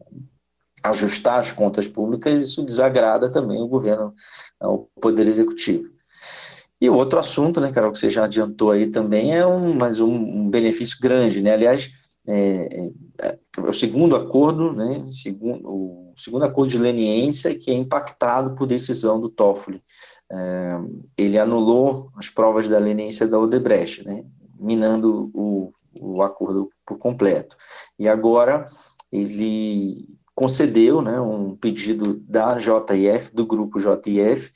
ajustar 0.82 1.40
as 1.40 1.52
contas 1.52 1.90
públicas, 1.90 2.40
isso 2.40 2.64
desagrada 2.64 3.30
também 3.30 3.62
o 3.62 3.68
governo, 3.68 4.14
o 4.62 4.88
poder 5.02 5.28
executivo. 5.28 5.99
E 6.82 6.90
o 6.90 6.96
outro 6.96 7.20
assunto, 7.20 7.60
né, 7.60 7.72
Carol, 7.72 7.92
que 7.92 8.00
você 8.00 8.10
já 8.10 8.24
adiantou 8.24 8.72
aí 8.72 8.88
também, 8.88 9.36
é 9.36 9.46
um, 9.46 9.74
mas 9.74 10.00
um, 10.00 10.14
um 10.14 10.50
benefício 10.50 10.98
grande, 11.02 11.42
né? 11.42 11.54
Aliás, 11.54 11.92
é, 12.32 12.86
é, 13.22 13.28
é, 13.28 13.40
o 13.60 13.74
segundo 13.74 14.16
acordo, 14.16 14.72
né, 14.72 15.04
segundo, 15.10 15.68
o 15.68 16.14
segundo 16.16 16.46
acordo 16.46 16.70
de 16.70 16.78
leniência 16.78 17.58
que 17.58 17.72
é 17.72 17.74
impactado 17.74 18.54
por 18.54 18.68
decisão 18.68 19.20
do 19.20 19.30
Toffoli. 19.30 19.82
É, 20.32 20.80
ele 21.18 21.40
anulou 21.40 22.12
as 22.16 22.30
provas 22.30 22.68
da 22.68 22.78
leniência 22.78 23.28
da 23.28 23.40
Odebrecht, 23.40 24.06
né, 24.06 24.24
minando 24.60 25.32
o, 25.34 25.74
o 26.00 26.22
acordo 26.22 26.70
por 26.86 27.00
completo. 27.00 27.58
E 27.98 28.08
agora 28.08 28.68
ele 29.12 30.08
concedeu 30.36 31.02
né, 31.02 31.20
um 31.20 31.56
pedido 31.56 32.22
da 32.28 32.56
JF, 32.56 33.34
do 33.34 33.46
grupo 33.46 33.80
JF, 33.80 34.52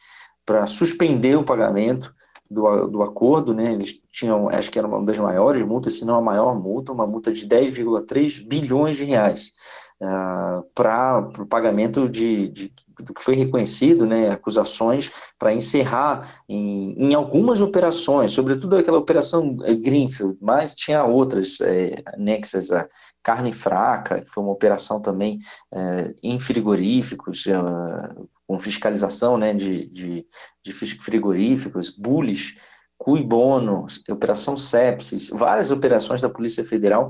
para 0.45 0.67
suspender 0.67 1.35
o 1.35 1.43
pagamento 1.43 2.13
do, 2.53 2.87
do 2.87 3.03
acordo, 3.03 3.53
né? 3.53 3.73
Eles 3.73 3.99
tinham, 4.11 4.49
acho 4.49 4.71
que 4.71 4.77
era 4.77 4.87
uma 4.87 5.03
das 5.03 5.17
maiores 5.17 5.63
multas, 5.63 5.97
se 5.97 6.05
não 6.05 6.15
a 6.15 6.21
maior 6.21 6.59
multa, 6.59 6.91
uma 6.91 7.07
multa 7.07 7.31
de 7.31 7.47
10,3 7.47 8.45
bilhões 8.47 8.95
de 8.95 9.03
reais 9.03 9.51
uh, 9.99 10.05
ah, 10.05 10.63
para 10.75 11.29
o 11.39 11.45
pagamento 11.45 12.07
de, 12.07 12.47
de, 12.49 12.73
do 12.99 13.13
que 13.13 13.21
foi 13.21 13.35
reconhecido, 13.35 14.05
né? 14.05 14.29
Acusações 14.29 15.11
para 15.39 15.53
encerrar 15.53 16.29
em, 16.47 16.93
em 16.97 17.13
algumas 17.13 17.59
operações, 17.59 18.31
sobretudo 18.31 18.77
aquela 18.77 18.99
operação 18.99 19.57
eh, 19.63 19.73
Greenfield, 19.73 20.37
mas 20.39 20.75
tinha 20.75 21.03
outras 21.03 21.59
é, 21.61 21.95
anexas 22.13 22.71
a 22.71 22.87
carne 23.23 23.51
fraca, 23.51 24.21
que 24.21 24.29
foi 24.29 24.43
uma 24.43 24.53
operação 24.53 25.01
também 25.01 25.39
é, 25.73 26.13
em 26.21 26.39
frigoríficos, 26.39 27.45
uh, 27.45 28.29
com 28.47 28.59
fiscalização 28.59 29.37
né, 29.37 29.53
de, 29.53 29.87
de, 29.87 30.27
de 30.63 30.73
frigoríficos, 30.73 31.89
bullies, 31.89 32.55
cui 32.97 33.23
bono, 33.23 33.85
operação 34.09 34.55
sepsis, 34.55 35.29
várias 35.29 35.71
operações 35.71 36.21
da 36.21 36.29
Polícia 36.29 36.63
Federal 36.63 37.09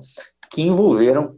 que 0.49 0.61
envolveram 0.61 1.35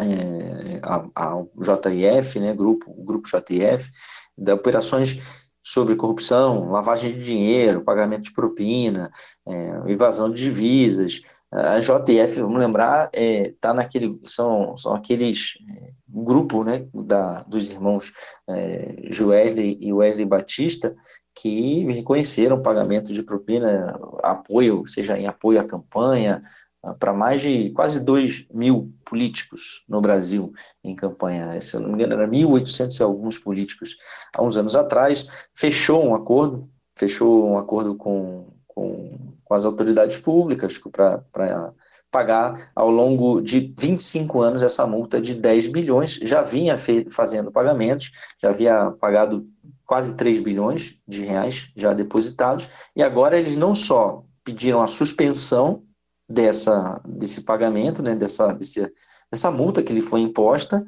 é, 0.00 0.80
a, 0.82 1.06
a 1.14 1.44
JIF, 1.90 2.40
né, 2.40 2.54
grupo, 2.54 2.90
o 2.90 3.04
grupo 3.04 3.28
JIF, 3.28 3.90
da 4.36 4.54
operações 4.54 5.20
sobre 5.62 5.96
corrupção, 5.96 6.70
lavagem 6.70 7.16
de 7.16 7.24
dinheiro, 7.24 7.84
pagamento 7.84 8.24
de 8.24 8.32
propina, 8.32 9.10
é, 9.46 9.90
de 10.30 10.42
divisas, 10.42 11.22
a 11.54 11.78
JF, 11.78 12.40
vamos 12.40 12.58
lembrar, 12.58 13.10
é, 13.12 13.54
tá 13.60 13.72
naquele, 13.72 14.20
são, 14.24 14.76
são 14.76 14.94
aqueles 14.94 15.54
é, 15.70 15.90
grupo 16.08 16.64
né, 16.64 16.86
da, 16.92 17.42
dos 17.42 17.70
irmãos 17.70 18.12
é, 18.48 18.96
Joesley 19.10 19.78
e 19.80 19.92
Wesley 19.92 20.26
Batista 20.26 20.96
que 21.34 21.84
reconheceram 21.92 22.62
pagamento 22.62 23.12
de 23.12 23.22
propina, 23.22 23.98
apoio, 24.22 24.86
seja 24.86 25.18
em 25.18 25.26
apoio 25.26 25.60
à 25.60 25.64
campanha, 25.64 26.42
para 26.98 27.12
mais 27.12 27.40
de 27.40 27.70
quase 27.70 27.98
2 27.98 28.48
mil 28.52 28.92
políticos 29.04 29.84
no 29.88 30.00
Brasil 30.00 30.52
em 30.82 30.94
campanha. 30.94 31.58
Se 31.60 31.76
eu 31.76 31.80
não 31.80 31.88
me 31.88 31.94
engano, 31.94 32.14
era 32.14 32.28
1.800 32.28 33.00
e 33.00 33.02
alguns 33.02 33.38
políticos 33.38 33.96
há 34.34 34.42
uns 34.42 34.56
anos 34.56 34.76
atrás. 34.76 35.48
Fechou 35.56 36.04
um 36.04 36.14
acordo, 36.14 36.68
fechou 36.96 37.48
um 37.48 37.58
acordo 37.58 37.94
com, 37.96 38.52
com 38.66 39.33
com 39.44 39.54
as 39.54 39.64
autoridades 39.64 40.16
públicas 40.18 40.78
para 40.90 41.72
pagar 42.10 42.70
ao 42.76 42.90
longo 42.90 43.40
de 43.40 43.74
25 43.76 44.40
anos 44.40 44.62
essa 44.62 44.86
multa 44.86 45.20
de 45.20 45.34
10 45.34 45.66
bilhões. 45.68 46.14
Já 46.22 46.40
vinha 46.40 46.76
fazendo 47.10 47.50
pagamentos, 47.50 48.12
já 48.40 48.50
havia 48.50 48.92
pagado 49.00 49.46
quase 49.84 50.14
3 50.14 50.40
bilhões 50.40 50.96
de 51.06 51.24
reais 51.24 51.68
já 51.76 51.92
depositados, 51.92 52.68
e 52.94 53.02
agora 53.02 53.38
eles 53.38 53.56
não 53.56 53.74
só 53.74 54.24
pediram 54.44 54.80
a 54.80 54.86
suspensão 54.86 55.82
dessa, 56.28 57.00
desse 57.04 57.42
pagamento, 57.42 58.02
né, 58.02 58.14
dessa, 58.14 58.52
desse, 58.52 58.90
dessa 59.30 59.50
multa 59.50 59.82
que 59.82 59.92
lhe 59.92 60.00
foi 60.00 60.20
imposta, 60.20 60.84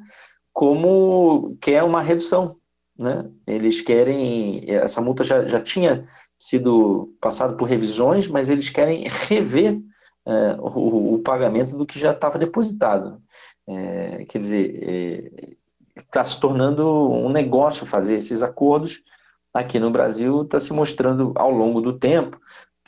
como 0.53 1.57
quer 1.61 1.83
uma 1.83 2.01
redução. 2.01 2.55
Né? 2.97 3.29
Eles 3.45 3.81
querem, 3.81 4.63
essa 4.67 5.01
multa 5.01 5.23
já, 5.23 5.45
já 5.47 5.59
tinha 5.59 6.03
sido 6.39 7.15
passado 7.19 7.57
por 7.57 7.65
revisões, 7.65 8.27
mas 8.27 8.49
eles 8.49 8.69
querem 8.69 9.05
rever 9.07 9.79
é, 10.25 10.55
o, 10.59 11.15
o, 11.15 11.19
pagamento 11.19 11.75
do 11.77 11.85
que 11.85 11.99
já 11.99 12.11
estava 12.11 12.37
depositado. 12.37 13.21
É, 13.67 14.25
quer 14.25 14.39
dizer, 14.39 15.61
está 15.95 16.21
é, 16.21 16.25
se 16.25 16.39
tornando 16.39 17.11
um 17.11 17.29
negócio 17.29 17.85
fazer 17.85 18.15
esses 18.15 18.43
acordos. 18.43 19.03
Aqui 19.53 19.79
no 19.79 19.89
Brasil 19.89 20.43
está 20.43 20.59
se 20.59 20.73
mostrando 20.73 21.31
ao 21.35 21.51
longo 21.51 21.81
do 21.81 21.97
tempo. 21.97 22.39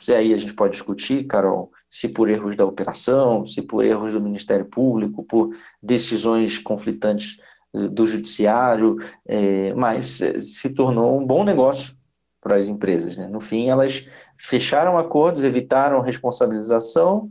E 0.08 0.12
aí 0.12 0.32
a 0.32 0.36
gente 0.36 0.54
pode 0.54 0.72
discutir, 0.72 1.24
Carol, 1.24 1.70
se 1.90 2.08
por 2.08 2.30
erros 2.30 2.56
da 2.56 2.64
operação, 2.64 3.44
se 3.44 3.60
por 3.60 3.84
erros 3.84 4.12
do 4.12 4.20
Ministério 4.20 4.64
Público, 4.64 5.22
por 5.24 5.50
decisões 5.82 6.56
conflitantes 6.56 7.38
eh, 7.74 7.88
do 7.88 8.06
Judiciário, 8.06 8.96
é, 9.26 9.74
mas 9.74 10.20
eh, 10.22 10.40
se 10.40 10.74
tornou 10.74 11.20
um 11.20 11.26
bom 11.26 11.44
negócio 11.44 11.99
para 12.40 12.56
as 12.56 12.68
empresas. 12.68 13.16
Né? 13.16 13.26
No 13.26 13.40
fim, 13.40 13.68
elas 13.68 14.08
fecharam 14.36 14.98
acordos, 14.98 15.44
evitaram 15.44 16.00
responsabilização, 16.00 17.28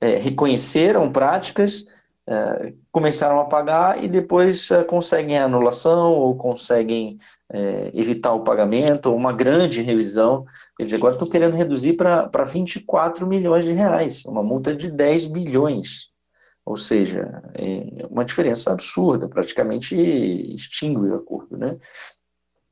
é, 0.00 0.16
reconheceram 0.16 1.10
práticas, 1.10 1.86
é, 2.26 2.74
começaram 2.92 3.40
a 3.40 3.46
pagar 3.46 4.04
e 4.04 4.06
depois 4.06 4.70
é, 4.70 4.84
conseguem 4.84 5.38
a 5.38 5.44
anulação 5.44 6.12
ou 6.12 6.36
conseguem 6.36 7.16
é, 7.50 7.90
evitar 7.94 8.34
o 8.34 8.44
pagamento 8.44 9.06
ou 9.06 9.16
uma 9.16 9.32
grande 9.32 9.80
revisão. 9.80 10.44
Eles 10.78 10.92
agora 10.92 11.14
estão 11.14 11.28
querendo 11.28 11.56
reduzir 11.56 11.94
para 11.94 12.44
24 12.44 13.26
milhões 13.26 13.64
de 13.64 13.72
reais, 13.72 14.24
uma 14.26 14.42
multa 14.42 14.74
de 14.74 14.90
10 14.90 15.26
bilhões. 15.26 16.10
Ou 16.66 16.76
seja, 16.76 17.42
é 17.54 18.06
uma 18.10 18.26
diferença 18.26 18.70
absurda, 18.70 19.26
praticamente 19.26 19.96
extingue 19.96 21.08
o 21.08 21.14
acordo. 21.14 21.56
Né? 21.56 21.78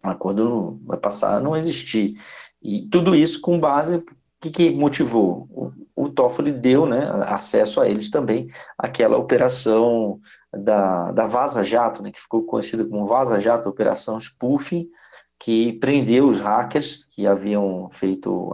Um 0.06 0.10
acordo 0.10 0.80
vai 0.84 0.98
passar 0.98 1.36
a 1.36 1.40
não 1.40 1.56
existir. 1.56 2.14
E 2.62 2.86
tudo 2.88 3.14
isso 3.14 3.40
com 3.40 3.58
base, 3.58 3.96
o 3.96 4.04
que, 4.40 4.50
que 4.50 4.70
motivou? 4.70 5.48
O, 5.50 6.04
o 6.04 6.08
Toffoli 6.08 6.52
deu 6.52 6.86
né, 6.86 7.10
acesso 7.26 7.80
a 7.80 7.88
eles 7.88 8.10
também, 8.10 8.48
aquela 8.78 9.16
operação 9.16 10.20
da, 10.52 11.10
da 11.12 11.26
Vaza 11.26 11.64
Jato, 11.64 12.02
né, 12.02 12.10
que 12.10 12.20
ficou 12.20 12.44
conhecida 12.44 12.84
como 12.84 13.06
Vaza 13.06 13.40
Jato, 13.40 13.68
Operação 13.68 14.18
Spoofing, 14.18 14.88
que 15.38 15.74
prendeu 15.74 16.28
os 16.28 16.40
hackers 16.40 17.04
que 17.04 17.26
haviam 17.26 17.88
feito 17.90 18.52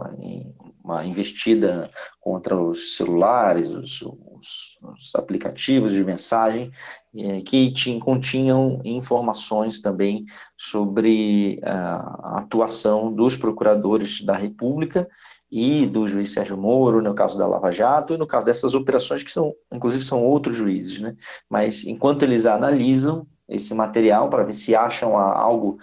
uma 0.83 1.05
investida 1.05 1.89
contra 2.19 2.59
os 2.61 2.97
celulares, 2.97 3.69
os, 3.69 4.01
os, 4.01 4.79
os 4.81 5.15
aplicativos 5.15 5.93
de 5.93 6.03
mensagem, 6.03 6.69
é, 7.15 7.41
que 7.41 7.71
tinham, 7.71 7.99
continham 7.99 8.81
informações 8.83 9.79
também 9.79 10.25
sobre 10.57 11.61
a 11.63 12.39
atuação 12.39 13.13
dos 13.13 13.37
procuradores 13.37 14.21
da 14.21 14.35
República 14.35 15.07
e 15.49 15.85
do 15.85 16.05
juiz 16.05 16.31
Sérgio 16.31 16.57
Moro, 16.57 17.01
no 17.01 17.13
caso 17.13 17.37
da 17.37 17.47
Lava 17.47 17.71
Jato, 17.71 18.15
e 18.15 18.17
no 18.17 18.27
caso 18.27 18.47
dessas 18.47 18.73
operações 18.73 19.23
que 19.23 19.31
são, 19.31 19.53
inclusive, 19.71 20.03
são 20.03 20.23
outros 20.25 20.55
juízes, 20.55 20.99
né? 20.99 21.15
Mas 21.47 21.85
enquanto 21.85 22.23
eles 22.23 22.45
analisam 22.45 23.27
esse 23.53 23.73
material 23.73 24.29
para 24.29 24.43
ver 24.43 24.53
se 24.53 24.75
acham 24.75 25.17
algo 25.17 25.77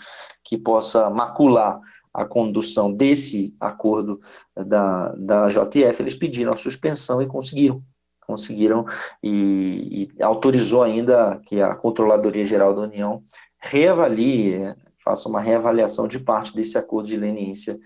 que 0.44 0.58
possa 0.58 1.08
macular 1.08 1.80
a 2.12 2.24
condução 2.24 2.92
desse 2.92 3.54
acordo 3.60 4.20
da, 4.56 5.12
da 5.12 5.48
JF, 5.48 6.02
eles 6.02 6.14
pediram 6.14 6.52
a 6.52 6.56
suspensão 6.56 7.22
e 7.22 7.26
conseguiram. 7.26 7.82
Conseguiram 8.26 8.84
e, 9.22 10.10
e 10.18 10.22
autorizou 10.22 10.82
ainda 10.82 11.40
que 11.46 11.60
a 11.60 11.74
Controladoria 11.74 12.44
Geral 12.44 12.74
da 12.74 12.82
União 12.82 13.22
reavalie, 13.58 14.74
faça 15.02 15.28
uma 15.28 15.40
reavaliação 15.40 16.06
de 16.06 16.18
parte 16.18 16.54
desse 16.54 16.78
acordo 16.78 17.08
de 17.08 17.16
leniência 17.16 17.78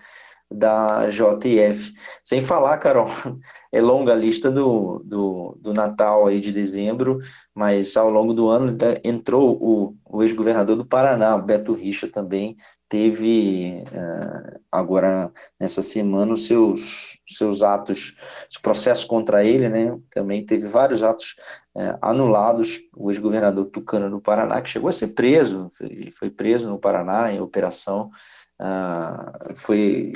da 0.57 1.07
JF. 1.09 1.93
Sem 2.23 2.41
falar, 2.41 2.77
Carol, 2.77 3.07
é 3.71 3.81
longa 3.81 4.13
a 4.13 4.15
lista 4.15 4.49
do, 4.49 5.01
do, 5.03 5.57
do 5.59 5.73
Natal 5.73 6.27
aí 6.27 6.39
de 6.39 6.51
dezembro, 6.51 7.19
mas 7.53 7.95
ao 7.97 8.09
longo 8.09 8.33
do 8.33 8.47
ano 8.47 8.75
entrou 9.03 9.57
o, 9.61 9.95
o 10.05 10.23
ex-governador 10.23 10.75
do 10.75 10.85
Paraná, 10.85 11.37
Beto 11.37 11.73
Richa, 11.73 12.07
também 12.07 12.55
teve 12.87 13.83
uh, 13.91 14.59
agora 14.71 15.31
nessa 15.59 15.81
semana 15.81 16.33
os 16.33 16.45
seus, 16.45 17.19
seus 17.27 17.61
atos, 17.61 18.15
os 18.49 18.57
processos 18.57 19.03
contra 19.03 19.43
ele, 19.43 19.67
né? 19.67 19.97
Também 20.09 20.45
teve 20.45 20.67
vários 20.67 21.03
atos 21.03 21.35
uh, 21.75 21.97
anulados. 22.01 22.79
O 22.95 23.09
ex-governador 23.11 23.65
Tucano 23.65 24.09
do 24.09 24.21
Paraná, 24.21 24.61
que 24.61 24.69
chegou 24.69 24.87
a 24.87 24.93
ser 24.93 25.09
preso, 25.09 25.69
foi, 25.75 26.09
foi 26.11 26.29
preso 26.29 26.69
no 26.69 26.79
Paraná 26.79 27.31
em 27.31 27.41
operação 27.41 28.11
ah, 28.59 29.51
foi 29.55 30.13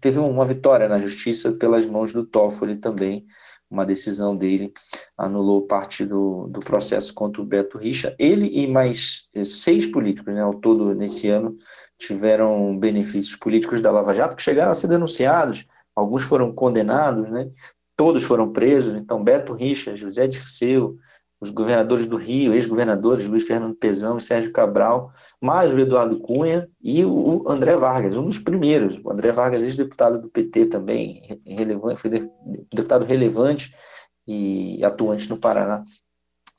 teve 0.00 0.18
uma 0.18 0.46
vitória 0.46 0.88
na 0.88 0.98
justiça 0.98 1.52
pelas 1.52 1.86
mãos 1.86 2.12
do 2.12 2.24
Toffoli 2.24 2.76
também, 2.76 3.26
uma 3.70 3.84
decisão 3.84 4.36
dele 4.36 4.72
anulou 5.18 5.66
parte 5.66 6.04
do, 6.04 6.46
do 6.48 6.60
processo 6.60 7.12
contra 7.12 7.42
o 7.42 7.44
Beto 7.44 7.78
Richa. 7.78 8.14
Ele 8.18 8.46
e 8.46 8.66
mais 8.66 9.28
eh, 9.34 9.44
seis 9.44 9.86
políticos, 9.86 10.34
né, 10.34 10.40
ao 10.40 10.54
todo 10.54 10.94
nesse 10.94 11.28
ano, 11.28 11.56
tiveram 11.98 12.78
benefícios 12.78 13.36
políticos 13.36 13.80
da 13.80 13.90
Lava 13.90 14.14
Jato 14.14 14.36
que 14.36 14.42
chegaram 14.42 14.70
a 14.70 14.74
ser 14.74 14.88
denunciados, 14.88 15.66
alguns 15.94 16.22
foram 16.22 16.52
condenados, 16.52 17.30
né, 17.30 17.50
todos 17.96 18.22
foram 18.24 18.52
presos. 18.52 18.96
Então, 18.96 19.22
Beto 19.22 19.52
Richa, 19.52 19.96
José 19.96 20.26
Dirceu, 20.26 20.96
os 21.44 21.50
governadores 21.50 22.06
do 22.06 22.16
Rio, 22.16 22.54
ex-governadores, 22.54 23.26
Luiz 23.26 23.44
Fernando 23.44 23.74
Pezão 23.74 24.16
e 24.16 24.20
Sérgio 24.20 24.52
Cabral, 24.52 25.12
mais 25.40 25.72
o 25.72 25.78
Eduardo 25.78 26.18
Cunha 26.18 26.68
e 26.82 27.04
o 27.04 27.44
André 27.46 27.76
Vargas, 27.76 28.16
um 28.16 28.24
dos 28.24 28.38
primeiros. 28.38 28.98
O 29.04 29.12
André 29.12 29.30
Vargas, 29.30 29.62
ex-deputado 29.62 30.20
do 30.20 30.28
PT 30.28 30.66
também, 30.66 31.40
relevante, 31.46 32.00
foi 32.00 32.10
deputado 32.10 33.04
relevante 33.04 33.74
e 34.26 34.82
atuante 34.82 35.28
no 35.28 35.38
Paraná. 35.38 35.84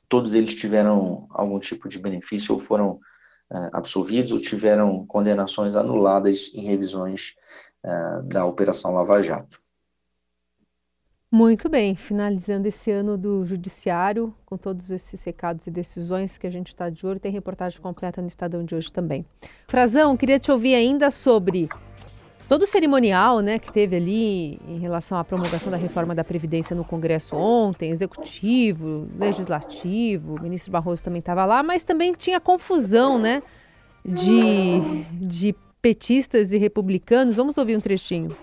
Todos 0.08 0.34
eles 0.34 0.54
tiveram 0.54 1.26
algum 1.30 1.58
tipo 1.58 1.88
de 1.88 1.98
benefício 1.98 2.54
ou 2.54 2.58
foram 2.60 3.00
uh, 3.50 3.70
absolvidos 3.72 4.30
ou 4.30 4.40
tiveram 4.40 5.04
condenações 5.06 5.74
anuladas 5.74 6.52
em 6.54 6.62
revisões 6.62 7.34
uh, 7.84 8.22
da 8.22 8.46
Operação 8.46 8.94
Lava 8.94 9.20
Jato. 9.20 9.60
Muito 11.30 11.68
bem, 11.68 11.96
finalizando 11.96 12.68
esse 12.68 12.88
ano 12.88 13.18
do 13.18 13.44
Judiciário, 13.44 14.32
com 14.46 14.56
todos 14.56 14.92
esses 14.92 15.22
recados 15.24 15.66
e 15.66 15.70
decisões 15.72 16.38
que 16.38 16.46
a 16.46 16.50
gente 16.50 16.68
está 16.68 16.88
de 16.88 17.04
olho, 17.04 17.18
tem 17.18 17.32
reportagem 17.32 17.80
completa 17.80 18.20
no 18.22 18.28
Estadão 18.28 18.64
de 18.64 18.76
hoje 18.76 18.92
também. 18.92 19.26
Frazão, 19.66 20.16
queria 20.16 20.38
te 20.38 20.52
ouvir 20.52 20.76
ainda 20.76 21.10
sobre 21.10 21.68
todo 22.48 22.62
o 22.62 22.66
cerimonial 22.66 23.40
né, 23.40 23.58
que 23.58 23.72
teve 23.72 23.96
ali 23.96 24.60
em 24.68 24.78
relação 24.78 25.18
à 25.18 25.24
promulgação 25.24 25.68
da 25.68 25.76
reforma 25.76 26.14
da 26.14 26.22
Previdência 26.22 26.76
no 26.76 26.84
Congresso 26.84 27.34
ontem, 27.34 27.90
executivo, 27.90 29.08
legislativo, 29.18 30.36
o 30.36 30.42
ministro 30.42 30.70
Barroso 30.70 31.02
também 31.02 31.18
estava 31.18 31.44
lá, 31.44 31.60
mas 31.60 31.82
também 31.82 32.12
tinha 32.12 32.38
confusão 32.38 33.18
né, 33.18 33.42
de, 34.04 34.80
de 35.12 35.56
petistas 35.82 36.52
e 36.52 36.56
republicanos. 36.56 37.34
Vamos 37.34 37.58
ouvir 37.58 37.76
um 37.76 37.80
trechinho. 37.80 38.36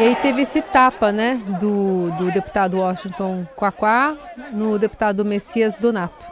E 0.00 0.02
aí 0.02 0.16
teve 0.16 0.40
esse 0.40 0.62
tapa, 0.62 1.12
né, 1.12 1.38
do, 1.60 2.10
do 2.12 2.32
deputado 2.32 2.78
Washington 2.78 3.46
Quaquá 3.54 4.16
no 4.50 4.78
deputado 4.78 5.22
Messias 5.26 5.76
Donato. 5.76 6.24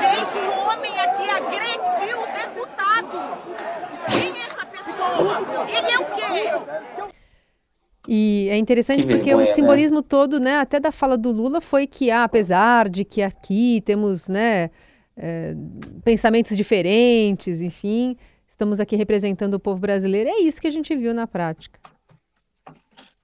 Gente, 0.00 0.38
o 0.40 0.68
homem 0.68 0.98
aqui 0.98 1.30
agrediu 1.30 2.18
o 2.18 2.26
deputado. 2.26 3.38
Quem 4.08 4.36
é 4.36 4.40
essa 4.40 4.66
pessoa? 4.66 5.42
Ele 5.68 5.92
é 5.92 5.98
o 6.00 6.04
quê? 6.06 7.12
E 8.08 8.48
é 8.50 8.56
interessante 8.56 9.02
que 9.02 9.06
porque 9.06 9.26
vergonha, 9.26 9.46
o 9.46 9.48
né? 9.48 9.54
simbolismo 9.54 9.98
né? 9.98 10.06
todo, 10.08 10.40
né, 10.40 10.58
até 10.58 10.80
da 10.80 10.90
fala 10.90 11.16
do 11.16 11.30
Lula 11.30 11.60
foi 11.60 11.86
que, 11.86 12.10
ah, 12.10 12.24
apesar 12.24 12.88
de 12.88 13.04
que 13.04 13.22
aqui 13.22 13.80
temos, 13.86 14.28
né, 14.28 14.70
é, 15.16 15.54
pensamentos 16.04 16.56
diferentes, 16.56 17.60
enfim, 17.60 18.16
estamos 18.48 18.80
aqui 18.80 18.96
representando 18.96 19.54
o 19.54 19.60
povo 19.60 19.80
brasileiro. 19.80 20.28
É 20.30 20.40
isso 20.40 20.60
que 20.60 20.66
a 20.66 20.70
gente 20.70 20.94
viu 20.96 21.14
na 21.14 21.26
prática. 21.26 21.78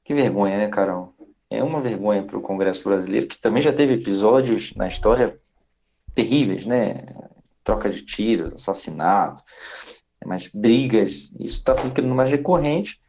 Que 0.05 0.15
vergonha, 0.15 0.59
né, 0.59 0.69
Carol? 0.69 1.15
É 1.49 1.63
uma 1.63 1.81
vergonha 1.81 2.23
para 2.23 2.39
o 2.39 2.43
Congresso 2.43 2.89
brasileiro, 2.89 3.27
que 3.27 3.39
também 3.39 3.63
já 3.63 3.73
teve 3.73 3.95
episódios 3.95 4.75
na 4.75 4.87
história 4.87 5.37
terríveis, 6.15 6.67
né? 6.67 6.95
Troca 7.63 7.91
de 7.91 8.03
tiros, 8.03 8.55
assassinatos, 8.55 9.43
mas 10.25 10.49
brigas, 10.49 11.33
isso 11.39 11.59
está 11.59 11.75
ficando 11.75 12.15
mais 12.15 12.31
recorrente. 12.31 13.01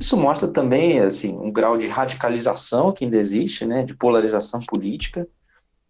Isso 0.00 0.16
mostra 0.16 0.46
também 0.48 1.00
assim 1.00 1.36
um 1.36 1.50
grau 1.50 1.76
de 1.76 1.88
radicalização 1.88 2.92
que 2.92 3.04
ainda 3.04 3.16
existe, 3.16 3.66
né, 3.66 3.82
de 3.82 3.94
polarização 3.94 4.60
política 4.60 5.26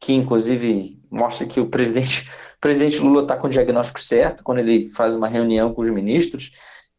que 0.00 0.12
inclusive 0.12 0.98
mostra 1.10 1.46
que 1.46 1.60
o 1.60 1.68
presidente, 1.68 2.28
o 2.56 2.60
presidente 2.60 2.98
Lula 3.00 3.22
está 3.22 3.36
com 3.36 3.46
o 3.46 3.50
diagnóstico 3.50 4.00
certo 4.00 4.44
quando 4.44 4.58
ele 4.58 4.88
faz 4.88 5.14
uma 5.14 5.28
reunião 5.28 5.72
com 5.72 5.82
os 5.82 5.90
ministros 5.90 6.50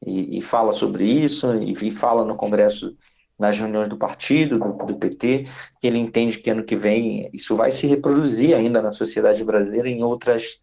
e, 0.05 0.37
e 0.37 0.41
fala 0.41 0.73
sobre 0.73 1.05
isso 1.05 1.53
e, 1.55 1.71
e, 1.71 1.91
fala 1.91 2.25
no 2.25 2.35
Congresso 2.35 2.95
nas 3.37 3.57
reuniões 3.57 3.87
do 3.87 3.97
partido, 3.97 4.59
do, 4.59 4.73
do, 4.85 4.97
PT, 4.97 5.45
que 5.79 5.87
ele 5.87 5.97
entende 5.97 6.39
que 6.39 6.49
ano 6.49 6.63
que 6.63 6.75
vem 6.75 7.29
isso 7.33 7.55
vai 7.55 7.71
se 7.71 7.87
reproduzir 7.87 8.53
ainda 8.53 8.81
na 8.81 8.91
sociedade 8.91 9.43
brasileira 9.45 9.87
em 9.87 10.03
outras 10.03 10.59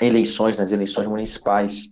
eleições, 0.00 0.58
nas 0.58 0.72
eleições 0.72 1.06
municipais. 1.06 1.90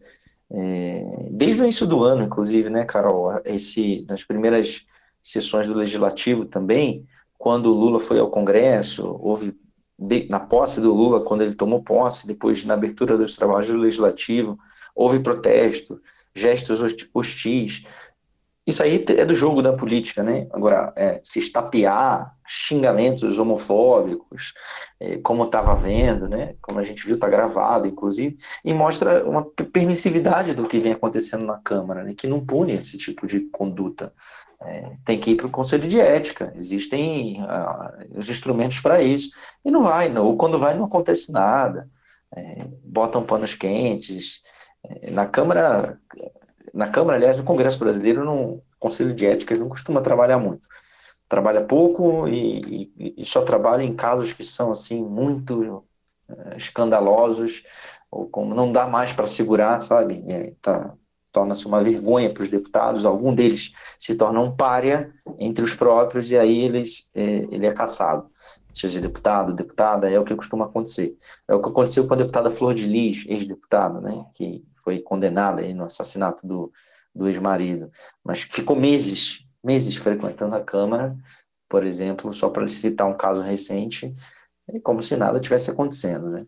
É, 0.51 1.29
desde 1.31 1.62
o 1.62 1.64
início 1.64 1.87
do 1.87 2.05
ano, 2.05 2.25
inclusive, 2.25 2.68
né, 2.68 2.85
Carol, 2.85 3.40
esse, 3.47 4.05
nas 4.07 4.25
primeiras 4.25 4.85
sessões 5.23 5.66
do 5.66 5.75
Legislativo 5.75 6.45
também, 6.45 7.07
quando 7.42 7.66
o 7.66 7.74
Lula 7.74 7.98
foi 7.98 8.20
ao 8.20 8.31
Congresso, 8.31 9.18
houve 9.20 9.52
de, 9.98 10.28
na 10.31 10.38
posse 10.38 10.81
do 10.81 10.94
Lula, 10.94 11.24
quando 11.24 11.42
ele 11.42 11.57
tomou 11.57 11.83
posse, 11.83 12.24
depois 12.24 12.64
na 12.64 12.74
abertura 12.74 13.18
dos 13.18 13.35
trabalhos 13.35 13.66
do 13.66 13.78
Legislativo, 13.78 14.57
houve 14.94 15.18
protesto, 15.18 16.00
gestos 16.33 16.81
hostis. 17.12 17.83
Isso 18.64 18.81
aí 18.81 19.05
é 19.09 19.24
do 19.24 19.35
jogo 19.35 19.61
da 19.61 19.72
política, 19.72 20.22
né? 20.22 20.46
Agora, 20.52 20.92
é, 20.94 21.20
se 21.24 21.40
estapear 21.40 22.33
xingamentos 22.46 23.40
homofóbicos, 23.40 24.55
é, 25.00 25.18
como 25.18 25.42
estava 25.42 25.74
vendo, 25.74 26.28
né? 26.28 26.55
Como 26.62 26.78
a 26.78 26.85
gente 26.85 27.05
viu, 27.05 27.16
está 27.16 27.28
gravado, 27.28 27.88
inclusive, 27.88 28.37
e 28.64 28.72
mostra 28.72 29.28
uma 29.28 29.44
permissividade 29.44 30.55
do 30.55 30.68
que 30.68 30.78
vem 30.78 30.92
acontecendo 30.92 31.44
na 31.44 31.59
Câmara, 31.59 32.05
né? 32.05 32.14
Que 32.16 32.28
não 32.28 32.38
pune 32.38 32.74
esse 32.74 32.96
tipo 32.96 33.26
de 33.26 33.40
conduta 33.50 34.12
é, 34.64 34.96
tem 35.05 35.18
que 35.18 35.33
ir 35.33 35.37
para 35.37 35.46
o 35.46 35.51
conselho 35.51 35.87
de 35.87 36.01
ética, 36.01 36.53
existem 36.57 37.42
uh, 37.42 38.18
os 38.18 38.29
instrumentos 38.29 38.81
para 38.81 39.03
isso, 39.03 39.31
e 39.64 39.70
não 39.70 39.83
vai, 39.83 40.09
não, 40.09 40.27
ou 40.27 40.37
quando 40.37 40.59
vai 40.59 40.77
não 40.77 40.85
acontece 40.85 41.33
nada, 41.33 41.88
é, 42.35 42.64
botam 42.85 43.25
panos 43.25 43.55
quentes, 43.55 44.42
é, 44.85 45.11
na 45.11 45.27
Câmara, 45.27 45.98
na 46.72 46.88
Câmara, 46.88 47.16
aliás, 47.16 47.37
no 47.37 47.44
Congresso 47.44 47.79
Brasileiro, 47.79 48.25
no 48.25 48.62
conselho 48.79 49.14
de 49.14 49.27
ética 49.27 49.55
não 49.57 49.68
costuma 49.68 50.01
trabalhar 50.01 50.38
muito, 50.38 50.62
trabalha 51.29 51.64
pouco 51.64 52.29
e, 52.29 52.90
e, 52.96 53.14
e 53.18 53.25
só 53.25 53.42
trabalha 53.42 53.83
em 53.83 53.94
casos 53.94 54.33
que 54.33 54.44
são, 54.44 54.70
assim, 54.70 55.05
muito 55.05 55.85
uh, 56.29 56.57
escandalosos, 56.57 57.64
ou 58.11 58.29
como 58.29 58.55
não 58.55 58.70
dá 58.70 58.87
mais 58.87 59.12
para 59.12 59.27
segurar, 59.27 59.81
sabe? 59.81 60.55
Tá, 60.61 60.94
torna-se 61.33 61.66
uma 61.66 61.83
vergonha 61.83 62.33
para 62.33 62.42
os 62.42 62.49
deputados, 62.49 63.05
algum 63.05 63.35
deles 63.35 63.73
se 63.99 64.14
torna 64.14 64.40
um 64.40 64.55
párea 64.55 65.12
entre 65.38 65.64
os 65.64 65.75
próprios 65.75 66.31
e 66.31 66.37
aí 66.37 66.61
eles, 66.61 67.11
é, 67.14 67.47
ele 67.51 67.66
é 67.66 67.73
caçado. 67.73 68.31
Seja 68.73 69.01
deputado, 69.01 69.53
deputada, 69.53 70.11
é 70.11 70.18
o 70.18 70.25
que 70.25 70.35
costuma 70.35 70.66
acontecer. 70.66 71.16
É 71.49 71.55
o 71.55 71.61
que 71.61 71.68
aconteceu 71.68 72.07
com 72.07 72.14
a 72.14 72.16
deputada 72.16 72.51
Flor 72.51 72.75
de 72.75 72.87
Lis, 72.87 73.25
ex-deputada, 73.27 74.01
né, 74.01 74.25
que 74.35 74.64
foi 74.83 75.01
condenada 75.01 75.62
no 75.75 75.85
assassinato 75.85 76.47
do, 76.47 76.73
do 77.14 77.29
ex-marido, 77.29 77.90
mas 78.25 78.42
ficou 78.42 78.77
meses, 78.77 79.47
meses 79.62 79.97
frequentando 79.97 80.57
a 80.57 80.61
Câmara, 80.61 81.16
por 81.68 81.87
exemplo, 81.87 82.33
só 82.33 82.51
para 82.51 82.68
citar 82.68 83.09
um 83.09 83.16
caso 83.16 83.42
recente, 83.42 84.14
como 84.83 85.03
se 85.03 85.16
nada 85.16 85.40
tivesse 85.40 85.71
acontecendo, 85.71 86.29
né? 86.29 86.47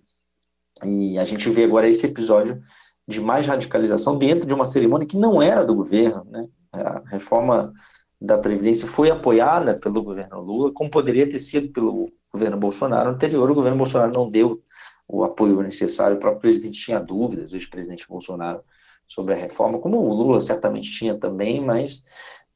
E 0.84 1.18
a 1.18 1.24
gente 1.24 1.48
vê 1.50 1.64
agora 1.64 1.88
esse 1.88 2.06
episódio 2.06 2.60
de 3.06 3.20
mais 3.20 3.46
radicalização 3.46 4.16
dentro 4.16 4.46
de 4.46 4.54
uma 4.54 4.64
cerimônia 4.64 5.06
que 5.06 5.16
não 5.16 5.42
era 5.42 5.64
do 5.64 5.74
governo, 5.74 6.24
né? 6.30 6.46
A 6.72 7.02
reforma 7.06 7.72
da 8.20 8.38
Previdência 8.38 8.88
foi 8.88 9.10
apoiada 9.10 9.74
pelo 9.74 10.02
governo 10.02 10.40
Lula, 10.40 10.72
como 10.72 10.90
poderia 10.90 11.28
ter 11.28 11.38
sido 11.38 11.72
pelo 11.72 12.10
governo 12.32 12.56
Bolsonaro 12.56 13.10
anterior. 13.10 13.50
O 13.50 13.54
governo 13.54 13.76
Bolsonaro 13.76 14.12
não 14.14 14.30
deu 14.30 14.62
o 15.06 15.22
apoio 15.22 15.60
necessário, 15.60 16.16
o 16.16 16.20
próprio 16.20 16.40
presidente 16.40 16.80
tinha 16.80 16.98
dúvidas, 16.98 17.52
o 17.52 17.56
ex-presidente 17.56 18.08
Bolsonaro, 18.08 18.62
sobre 19.06 19.34
a 19.34 19.36
reforma, 19.36 19.78
como 19.78 19.98
o 19.98 20.14
Lula 20.14 20.40
certamente 20.40 20.90
tinha 20.90 21.14
também, 21.14 21.60
mas 21.60 22.06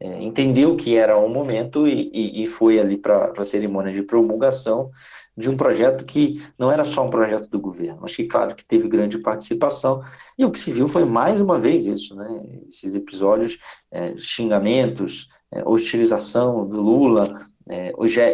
é, 0.01 0.23
entendeu 0.23 0.77
que 0.77 0.97
era 0.97 1.19
o 1.19 1.29
momento 1.29 1.87
e, 1.87 2.11
e, 2.13 2.43
e 2.43 2.47
foi 2.47 2.79
ali 2.79 2.97
para 2.97 3.33
a 3.37 3.45
cerimônia 3.45 3.93
de 3.93 4.03
promulgação 4.03 4.91
de 5.39 5.49
um 5.49 5.57
projeto 5.57 6.05
que 6.05 6.35
não 6.59 6.71
era 6.71 6.85
só 6.85 7.07
um 7.07 7.11
projeto 7.11 7.49
do 7.49 7.61
governo, 7.61 8.01
mas 8.03 8.17
que, 8.17 8.25
claro, 8.25 8.57
que 8.57 8.65
teve 8.65 8.89
grande 8.89 9.19
participação, 9.19 10.03
e 10.37 10.45
o 10.45 10.51
que 10.51 10.59
se 10.59 10.73
viu 10.73 10.89
foi 10.89 11.05
mais 11.05 11.41
uma 11.41 11.61
vez 11.61 11.87
isso, 11.87 12.17
né, 12.17 12.43
esses 12.67 12.97
episódios, 12.97 13.57
é, 13.93 14.17
xingamentos, 14.17 15.29
é, 15.53 15.63
hostilização 15.65 16.67
do 16.67 16.83
Lula, 16.83 17.41
é, 17.69 17.93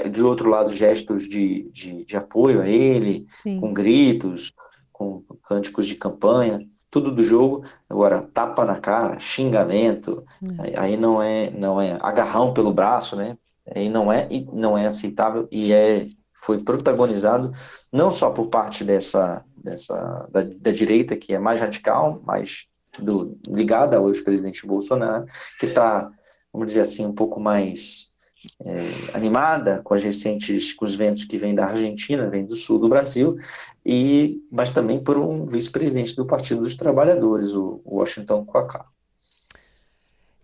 de 0.08 0.22
outro 0.22 0.48
lado, 0.48 0.72
gestos 0.72 1.28
de, 1.28 1.68
de, 1.70 2.06
de 2.06 2.16
apoio 2.16 2.62
a 2.62 2.68
ele, 2.68 3.26
Sim. 3.42 3.60
com 3.60 3.74
gritos, 3.74 4.52
com 4.90 5.22
cânticos 5.42 5.86
de 5.86 5.96
campanha, 5.96 6.66
tudo 6.90 7.10
do 7.10 7.22
jogo, 7.22 7.64
agora 7.86 8.22
tapa 8.22 8.64
na 8.64 8.80
cara, 8.80 9.18
xingamento, 9.18 10.24
é. 10.62 10.78
aí 10.78 10.96
não 10.96 11.22
é, 11.22 11.50
não 11.50 11.78
é 11.82 11.98
agarrão 12.00 12.54
pelo 12.54 12.72
braço, 12.72 13.14
né, 13.14 13.36
aí 13.74 13.90
não 13.90 14.10
é, 14.10 14.26
não 14.50 14.78
é 14.78 14.86
aceitável 14.86 15.46
e 15.50 15.70
é 15.70 16.08
foi 16.44 16.62
protagonizado 16.62 17.52
não 17.90 18.10
só 18.10 18.30
por 18.30 18.48
parte 18.48 18.84
dessa, 18.84 19.42
dessa 19.56 20.28
da, 20.30 20.42
da 20.42 20.70
direita, 20.70 21.16
que 21.16 21.32
é 21.34 21.38
mais 21.38 21.60
radical, 21.60 22.20
mais 22.24 22.66
do, 22.98 23.38
ligada 23.48 23.96
ao 23.96 24.08
ex-presidente 24.08 24.66
Bolsonaro, 24.66 25.24
que 25.58 25.66
está, 25.66 26.10
vamos 26.52 26.68
dizer 26.68 26.82
assim, 26.82 27.06
um 27.06 27.14
pouco 27.14 27.40
mais 27.40 28.14
é, 28.62 29.16
animada 29.16 29.80
com 29.82 29.94
as 29.94 30.02
recentes, 30.02 30.74
com 30.74 30.84
os 30.84 30.94
ventos 30.94 31.24
que 31.24 31.38
vêm 31.38 31.54
da 31.54 31.66
Argentina, 31.66 32.28
vêm 32.28 32.44
do 32.44 32.54
sul 32.54 32.78
do 32.78 32.90
Brasil, 32.90 33.36
e 33.84 34.42
mas 34.52 34.68
também 34.68 35.02
por 35.02 35.16
um 35.16 35.46
vice-presidente 35.46 36.14
do 36.14 36.26
Partido 36.26 36.60
dos 36.60 36.76
Trabalhadores, 36.76 37.54
o 37.54 37.80
Washington 37.86 38.44
Quacá. 38.44 38.84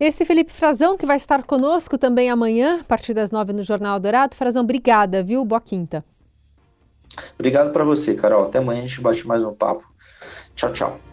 Esse 0.01 0.25
Felipe 0.25 0.51
Frazão, 0.51 0.97
que 0.97 1.05
vai 1.05 1.19
estar 1.19 1.43
conosco 1.43 1.99
também 1.99 2.31
amanhã, 2.31 2.81
a 2.81 2.85
partir 2.85 3.13
das 3.13 3.31
nove 3.31 3.53
no 3.53 3.63
Jornal 3.63 4.01
Dourado. 4.01 4.35
Frazão, 4.35 4.63
obrigada, 4.63 5.23
viu? 5.23 5.45
Boa 5.45 5.61
quinta. 5.61 6.03
Obrigado 7.35 7.71
para 7.71 7.85
você, 7.85 8.15
Carol. 8.15 8.45
Até 8.45 8.61
amanhã 8.61 8.83
a 8.83 8.87
gente 8.87 9.03
bate 9.03 9.27
mais 9.27 9.45
um 9.45 9.53
papo. 9.53 9.85
Tchau, 10.55 10.73
tchau. 10.73 11.11